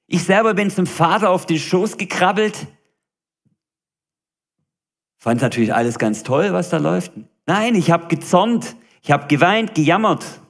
Ich 0.07 0.25
selber 0.25 0.55
bin 0.55 0.71
zum 0.71 0.87
Vater 0.87 1.29
auf 1.29 1.45
den 1.45 1.59
Schoß 1.59 1.99
gekrabbelt. 1.99 2.67
Fand 5.19 5.43
natürlich 5.43 5.75
alles 5.75 5.99
ganz 5.99 6.23
toll, 6.23 6.55
was 6.55 6.71
da 6.71 6.79
läuft. 6.79 7.13
Nein, 7.45 7.75
ich 7.75 7.91
habe 7.91 8.07
gezornt, 8.07 8.77
ich 9.03 9.11
habe 9.11 9.27
geweint, 9.27 9.75
gejammert. 9.75 10.41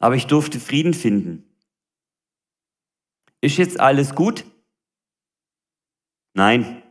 Aber 0.00 0.16
ich 0.16 0.26
durfte 0.26 0.58
Frieden 0.58 0.94
finden. 0.94 1.45
Ist 3.40 3.56
jetzt 3.58 3.78
alles 3.80 4.14
gut? 4.14 4.44
Nein. 6.34 6.82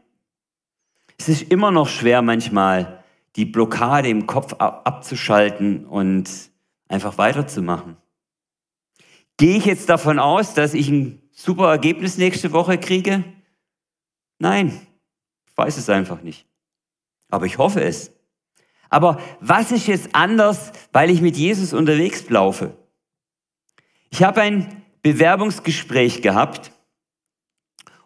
Es 1.18 1.30
ist 1.30 1.44
immer 1.44 1.72
noch 1.72 1.88
schwer 1.88 2.22
manchmal, 2.22 3.04
die 3.36 3.46
Blockade 3.46 4.10
im 4.10 4.26
Kopf 4.28 4.54
abzuschalten 4.54 5.86
und 5.86 6.30
einfach 6.88 7.18
weiterzumachen. 7.18 7.98
Gehe 9.38 9.58
ich 9.58 9.66
jetzt 9.66 9.90
davon 9.90 10.20
aus, 10.20 10.54
dass 10.54 10.74
ich 10.74 10.90
ein 10.90 11.22
super 11.32 11.70
Ergebnis 11.70 12.18
nächste 12.18 12.52
Woche 12.54 12.78
kriege? 12.78 13.24
Nein, 14.40 14.80
ich 15.48 15.58
weiß 15.58 15.78
es 15.78 15.90
einfach 15.90 16.22
nicht. 16.22 16.48
Aber 17.30 17.46
ich 17.46 17.58
hoffe 17.58 17.84
es. 17.84 18.12
Aber 18.90 19.20
was 19.42 19.72
ist 19.72 19.88
jetzt 19.88 20.16
anders, 20.16 20.72
weil 20.94 21.10
ich 21.10 21.22
mit 21.22 21.36
Jesus 21.36 21.74
unterwegs 21.74 22.30
laufe? 22.30 22.78
Ich 24.10 24.24
habe 24.24 24.42
ein 24.42 24.85
Bewerbungsgespräch 25.06 26.24
gehabt 26.24 26.72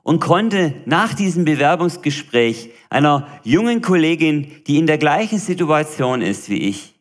und 0.03 0.19
konnte 0.19 0.81
nach 0.83 1.13
diesem 1.13 1.45
Bewerbungsgespräch 1.45 2.71
einer 2.89 3.25
jungen 3.45 3.81
Kollegin, 3.81 4.61
die 4.67 4.77
in 4.77 4.85
der 4.85 4.97
gleichen 4.97 5.39
Situation 5.39 6.21
ist 6.21 6.49
wie 6.49 6.57
ich, 6.57 6.99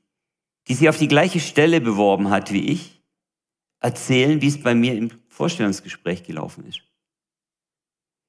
die 0.68 0.74
sich 0.74 0.88
auf 0.88 0.98
die 0.98 1.08
gleiche 1.08 1.40
Stelle 1.40 1.80
beworben 1.80 2.30
hat 2.30 2.52
wie 2.52 2.70
ich, 2.70 3.02
erzählen, 3.80 4.40
wie 4.40 4.46
es 4.46 4.62
bei 4.62 4.72
mir 4.72 4.94
im 4.94 5.10
Vorstellungsgespräch 5.26 6.22
gelaufen 6.22 6.64
ist. 6.68 6.80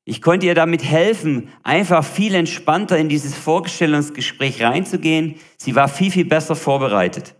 Ich 0.05 0.23
konnte 0.23 0.47
ihr 0.47 0.55
damit 0.55 0.83
helfen, 0.83 1.49
einfach 1.61 2.03
viel 2.03 2.33
entspannter 2.33 2.97
in 2.97 3.09
dieses 3.09 3.35
Vorstellungsgespräch 3.35 4.63
reinzugehen. 4.63 5.35
Sie 5.57 5.75
war 5.75 5.87
viel, 5.87 6.09
viel 6.09 6.25
besser 6.25 6.55
vorbereitet. 6.55 7.35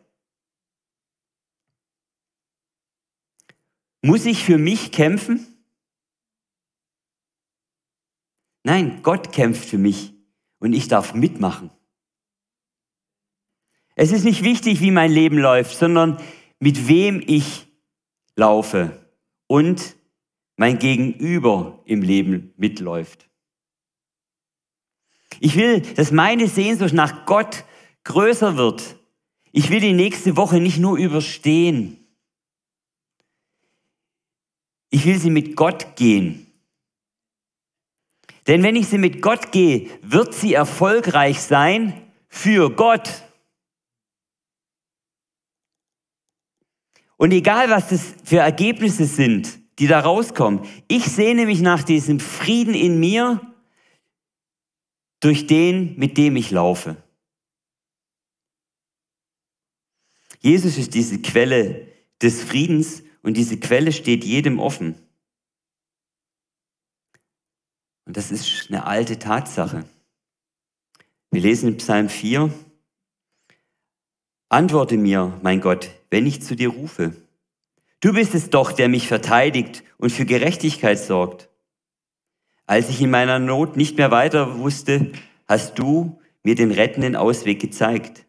Muss 4.02 4.26
ich 4.26 4.44
für 4.44 4.58
mich 4.58 4.92
kämpfen? 4.92 5.46
Nein, 8.64 9.02
Gott 9.04 9.32
kämpft 9.32 9.68
für 9.68 9.78
mich 9.78 10.14
und 10.60 10.74
ich 10.74 10.88
darf 10.88 11.14
mitmachen. 11.14 11.72
Es 13.96 14.12
ist 14.12 14.24
nicht 14.24 14.44
wichtig, 14.44 14.80
wie 14.80 14.92
mein 14.92 15.12
Leben 15.12 15.38
läuft, 15.38 15.78
sondern 15.78 16.22
mit 16.60 16.88
wem 16.88 17.22
ich 17.26 17.68
laufe 18.36 19.10
und 19.48 19.96
mein 20.56 20.80
Gegenüber 20.80 21.82
im 21.86 22.02
Leben 22.02 22.54
mitläuft. 22.58 23.30
Ich 25.40 25.56
will, 25.56 25.82
dass 25.82 26.12
meine 26.12 26.48
Sehnsucht 26.48 26.94
nach 26.94 27.26
Gott 27.26 27.66
größer 28.04 28.58
wird. 28.58 28.98
Ich 29.52 29.70
will 29.70 29.80
die 29.80 29.94
nächste 29.94 30.38
Woche 30.38 30.60
nicht 30.60 30.80
nur 30.80 30.98
überstehen. 30.98 31.99
Ich 34.90 35.06
will 35.06 35.20
sie 35.20 35.30
mit 35.30 35.56
Gott 35.56 35.96
gehen. 35.96 36.48
Denn 38.48 38.64
wenn 38.64 38.76
ich 38.76 38.88
sie 38.88 38.98
mit 38.98 39.22
Gott 39.22 39.52
gehe, 39.52 39.90
wird 40.02 40.34
sie 40.34 40.54
erfolgreich 40.54 41.40
sein 41.42 42.12
für 42.28 42.72
Gott. 42.72 43.24
Und 47.18 47.32
egal, 47.32 47.70
was 47.70 47.90
das 47.90 48.16
für 48.24 48.38
Ergebnisse 48.38 49.06
sind, 49.06 49.60
die 49.78 49.88
da 49.88 50.00
rauskommen, 50.00 50.66
ich 50.88 51.06
sehne 51.06 51.46
mich 51.46 51.62
nach 51.62 51.84
diesem 51.84 52.20
Frieden 52.20 52.74
in 52.74 53.00
mir 53.00 53.42
durch 55.20 55.46
den, 55.46 55.98
mit 55.98 56.18
dem 56.18 56.36
ich 56.36 56.50
laufe. 56.50 56.96
Jesus 60.40 60.78
ist 60.78 60.94
diese 60.94 61.22
Quelle 61.22 61.88
des 62.22 62.42
Friedens 62.42 63.04
und 63.22 63.38
diese 63.38 63.60
Quelle 63.60 63.92
steht 63.92 64.24
jedem 64.24 64.60
offen. 64.60 64.96
Und 68.06 68.18
das 68.18 68.32
ist 68.32 68.68
eine 68.70 68.86
alte 68.86 69.20
Tatsache. 69.20 69.86
Wir 71.32 71.42
lesen 71.42 71.70
in 71.70 71.78
Psalm 71.78 72.10
4, 72.10 72.52
Antworte 74.52 74.98
mir, 74.98 75.40
mein 75.44 75.62
Gott, 75.62 75.92
wenn 76.10 76.26
ich 76.26 76.42
zu 76.42 76.56
dir 76.56 76.70
rufe. 76.70 77.14
Du 78.00 78.14
bist 78.14 78.34
es 78.34 78.50
doch, 78.50 78.72
der 78.72 78.90
mich 78.90 79.08
verteidigt 79.08 79.84
und 79.98 80.10
für 80.10 80.26
Gerechtigkeit 80.26 80.98
sorgt. 80.98 81.50
Als 82.66 82.90
ich 82.90 83.00
in 83.00 83.12
meiner 83.12 83.38
Not 83.38 83.78
nicht 83.78 83.98
mehr 83.98 84.10
weiter 84.10 84.58
wusste, 84.58 85.12
hast 85.48 85.78
du 85.78 86.20
mir 86.42 86.56
den 86.56 86.72
rettenden 86.72 87.16
Ausweg 87.16 87.60
gezeigt. 87.60 88.26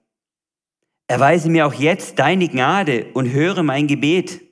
Erweise 1.07 1.48
mir 1.48 1.66
auch 1.66 1.74
jetzt 1.74 2.18
deine 2.18 2.48
Gnade 2.48 3.07
und 3.14 3.33
höre 3.33 3.62
mein 3.62 3.87
Gebet. 3.87 4.42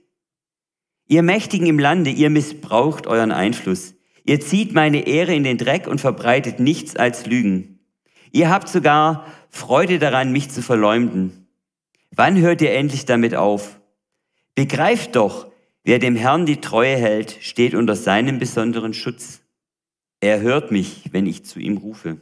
Ihr 1.08 1.22
Mächtigen 1.22 1.66
im 1.66 1.78
Lande, 1.78 2.10
ihr 2.10 2.28
missbraucht 2.28 3.06
euren 3.06 3.32
Einfluss. 3.32 3.94
Ihr 4.24 4.40
zieht 4.40 4.74
meine 4.74 5.06
Ehre 5.06 5.34
in 5.34 5.42
den 5.42 5.56
Dreck 5.56 5.86
und 5.86 6.02
verbreitet 6.02 6.60
nichts 6.60 6.96
als 6.96 7.24
Lügen. 7.24 7.80
Ihr 8.30 8.50
habt 8.50 8.68
sogar 8.68 9.26
Freude 9.48 9.98
daran, 9.98 10.32
mich 10.32 10.50
zu 10.50 10.60
verleumden. 10.60 11.48
Wann 12.10 12.38
hört 12.38 12.60
ihr 12.60 12.74
endlich 12.74 13.06
damit 13.06 13.34
auf? 13.34 13.80
Begreift 14.54 15.16
doch, 15.16 15.50
wer 15.82 15.98
dem 15.98 16.14
Herrn 16.14 16.44
die 16.44 16.60
Treue 16.60 16.96
hält, 16.96 17.38
steht 17.40 17.74
unter 17.74 17.96
seinem 17.96 18.38
besonderen 18.38 18.92
Schutz. 18.92 19.40
Er 20.20 20.40
hört 20.40 20.70
mich, 20.72 21.04
wenn 21.12 21.26
ich 21.26 21.46
zu 21.46 21.58
ihm 21.58 21.78
rufe. 21.78 22.20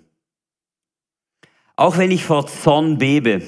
Auch 1.75 1.99
wenn 1.99 2.11
ich 2.11 2.25
vor 2.25 2.46
Zorn 2.46 2.99
bebe, 2.99 3.42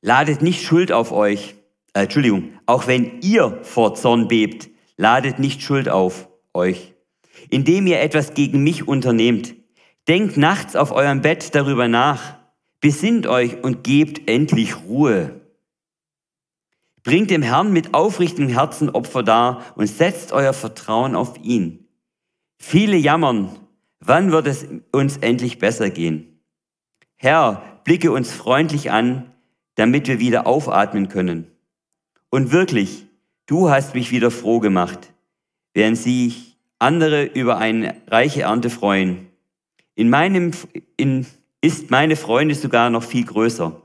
ladet 0.00 0.42
nicht 0.42 0.64
Schuld 0.64 0.90
auf 0.90 1.12
euch. 1.12 1.55
Äh, 1.96 2.02
Entschuldigung, 2.04 2.50
auch 2.66 2.86
wenn 2.86 3.20
ihr 3.22 3.60
vor 3.62 3.94
Zorn 3.94 4.28
bebt, 4.28 4.68
ladet 4.96 5.38
nicht 5.38 5.62
Schuld 5.62 5.88
auf 5.88 6.28
euch 6.52 6.96
indem 7.50 7.86
ihr 7.86 8.00
etwas 8.00 8.34
gegen 8.34 8.62
mich 8.62 8.86
unternehmt. 8.86 9.54
Denkt 10.08 10.36
nachts 10.36 10.76
auf 10.76 10.92
eurem 10.92 11.20
Bett 11.20 11.54
darüber 11.54 11.88
nach, 11.88 12.36
besinnt 12.80 13.26
euch 13.26 13.62
und 13.62 13.84
gebt 13.84 14.28
endlich 14.28 14.76
Ruhe. 14.76 15.40
Bringt 17.02 17.30
dem 17.30 17.42
Herrn 17.42 17.72
mit 17.72 17.94
aufrichtigem 17.94 18.48
Herzen 18.48 18.90
Opfer 18.90 19.22
dar 19.22 19.64
und 19.76 19.86
setzt 19.86 20.32
euer 20.32 20.52
Vertrauen 20.52 21.14
auf 21.14 21.34
ihn. 21.42 21.88
Viele 22.58 22.96
jammern, 22.96 23.50
wann 24.00 24.32
wird 24.32 24.46
es 24.46 24.66
uns 24.92 25.16
endlich 25.18 25.58
besser 25.58 25.90
gehen? 25.90 26.40
Herr, 27.16 27.80
blicke 27.84 28.10
uns 28.10 28.32
freundlich 28.32 28.90
an, 28.90 29.32
damit 29.76 30.08
wir 30.08 30.18
wieder 30.18 30.46
aufatmen 30.46 31.08
können. 31.08 31.55
Und 32.36 32.52
wirklich, 32.52 33.06
du 33.46 33.70
hast 33.70 33.94
mich 33.94 34.10
wieder 34.10 34.30
froh 34.30 34.60
gemacht, 34.60 35.14
während 35.72 35.96
sie 35.96 36.34
andere 36.78 37.24
über 37.24 37.56
eine 37.56 38.02
reiche 38.08 38.42
Ernte 38.42 38.68
freuen. 38.68 39.28
In 39.94 40.10
meinem, 40.10 40.50
in, 40.98 41.24
ist 41.62 41.90
meine 41.90 42.14
Freude 42.14 42.54
sogar 42.54 42.90
noch 42.90 43.04
viel 43.04 43.24
größer. 43.24 43.80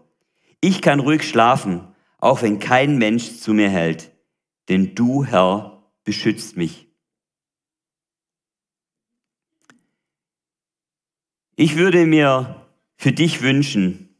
Ich 0.59 0.81
kann 0.81 0.99
ruhig 0.99 1.23
schlafen, 1.23 1.87
auch 2.17 2.41
wenn 2.41 2.59
kein 2.59 2.97
Mensch 2.97 3.37
zu 3.37 3.53
mir 3.53 3.69
hält, 3.69 4.11
denn 4.67 4.95
du, 4.95 5.23
Herr, 5.23 5.81
beschützt 6.03 6.57
mich. 6.57 6.89
Ich 11.55 11.77
würde 11.77 12.05
mir 12.05 12.67
für 12.97 13.13
dich 13.13 13.41
wünschen, 13.41 14.13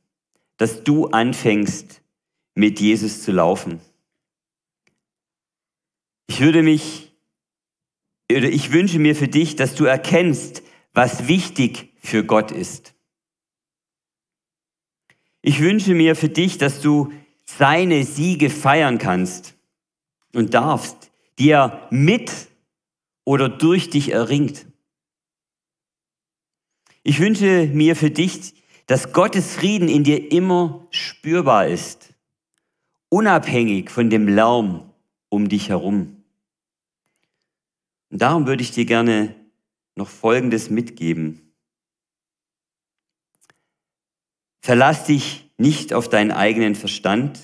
dass 0.55 0.85
du 0.85 1.07
anfängst, 1.07 2.01
mit 2.55 2.79
Jesus 2.79 3.23
zu 3.23 3.33
laufen. 3.33 3.81
Ich 6.31 6.39
würde 6.39 6.63
mich 6.63 7.11
oder 8.31 8.47
ich 8.47 8.71
wünsche 8.71 8.99
mir 8.99 9.17
für 9.17 9.27
dich, 9.27 9.57
dass 9.57 9.75
du 9.75 9.83
erkennst, 9.83 10.63
was 10.93 11.27
wichtig 11.27 11.91
für 12.01 12.23
Gott 12.23 12.51
ist. 12.51 12.93
Ich 15.41 15.59
wünsche 15.59 15.93
mir 15.93 16.15
für 16.15 16.29
dich, 16.29 16.57
dass 16.57 16.79
du 16.79 17.11
seine 17.43 18.05
Siege 18.05 18.49
feiern 18.49 18.97
kannst 18.97 19.55
und 20.33 20.53
darfst, 20.53 21.11
die 21.37 21.49
er 21.49 21.85
mit 21.91 22.31
oder 23.25 23.49
durch 23.49 23.89
dich 23.89 24.13
erringt. 24.13 24.67
Ich 27.03 27.19
wünsche 27.19 27.67
mir 27.73 27.97
für 27.97 28.09
dich, 28.09 28.53
dass 28.87 29.11
Gottes 29.11 29.55
Frieden 29.55 29.89
in 29.89 30.05
dir 30.05 30.31
immer 30.31 30.87
spürbar 30.91 31.67
ist, 31.67 32.13
unabhängig 33.09 33.91
von 33.91 34.09
dem 34.09 34.29
Lärm 34.29 34.89
um 35.27 35.49
dich 35.49 35.67
herum. 35.67 36.20
Und 38.11 38.21
darum 38.21 38.45
würde 38.45 38.61
ich 38.61 38.71
dir 38.71 38.85
gerne 38.85 39.35
noch 39.95 40.09
Folgendes 40.09 40.69
mitgeben. 40.69 41.53
Verlass 44.59 45.05
dich 45.05 45.49
nicht 45.57 45.93
auf 45.93 46.09
deinen 46.09 46.31
eigenen 46.31 46.75
Verstand, 46.75 47.39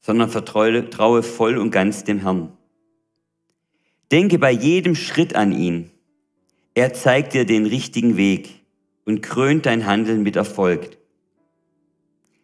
sondern 0.00 0.30
vertraue 0.30 1.22
voll 1.22 1.58
und 1.58 1.70
ganz 1.70 2.04
dem 2.04 2.20
Herrn. 2.20 2.56
Denke 4.10 4.38
bei 4.38 4.50
jedem 4.50 4.94
Schritt 4.94 5.34
an 5.34 5.52
ihn. 5.52 5.90
Er 6.74 6.92
zeigt 6.92 7.34
dir 7.34 7.44
den 7.44 7.66
richtigen 7.66 8.16
Weg 8.16 8.64
und 9.04 9.22
krönt 9.22 9.66
dein 9.66 9.86
Handeln 9.86 10.22
mit 10.22 10.36
Erfolg. 10.36 10.98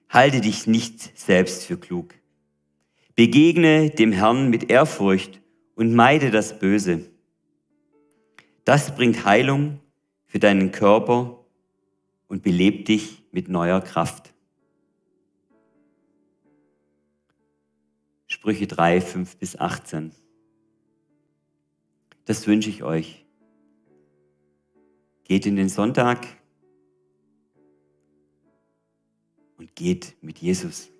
Halte 0.08 0.40
dich 0.40 0.66
nicht 0.66 1.18
selbst 1.18 1.64
für 1.64 1.76
klug. 1.76 2.14
Begegne 3.14 3.90
dem 3.90 4.12
Herrn 4.12 4.50
mit 4.50 4.70
Ehrfurcht 4.70 5.40
und 5.74 5.94
meide 5.94 6.30
das 6.30 6.58
Böse. 6.58 7.09
Das 8.64 8.94
bringt 8.94 9.24
Heilung 9.24 9.80
für 10.26 10.38
deinen 10.38 10.70
Körper 10.70 11.44
und 12.28 12.42
belebt 12.42 12.88
dich 12.88 13.22
mit 13.32 13.48
neuer 13.48 13.80
Kraft. 13.80 14.32
Sprüche 18.26 18.66
3, 18.66 19.00
5 19.00 19.36
bis 19.38 19.58
18. 19.58 20.12
Das 22.26 22.46
wünsche 22.46 22.70
ich 22.70 22.84
euch. 22.84 23.26
Geht 25.24 25.46
in 25.46 25.56
den 25.56 25.68
Sonntag 25.68 26.26
und 29.56 29.74
geht 29.74 30.14
mit 30.22 30.38
Jesus. 30.38 30.90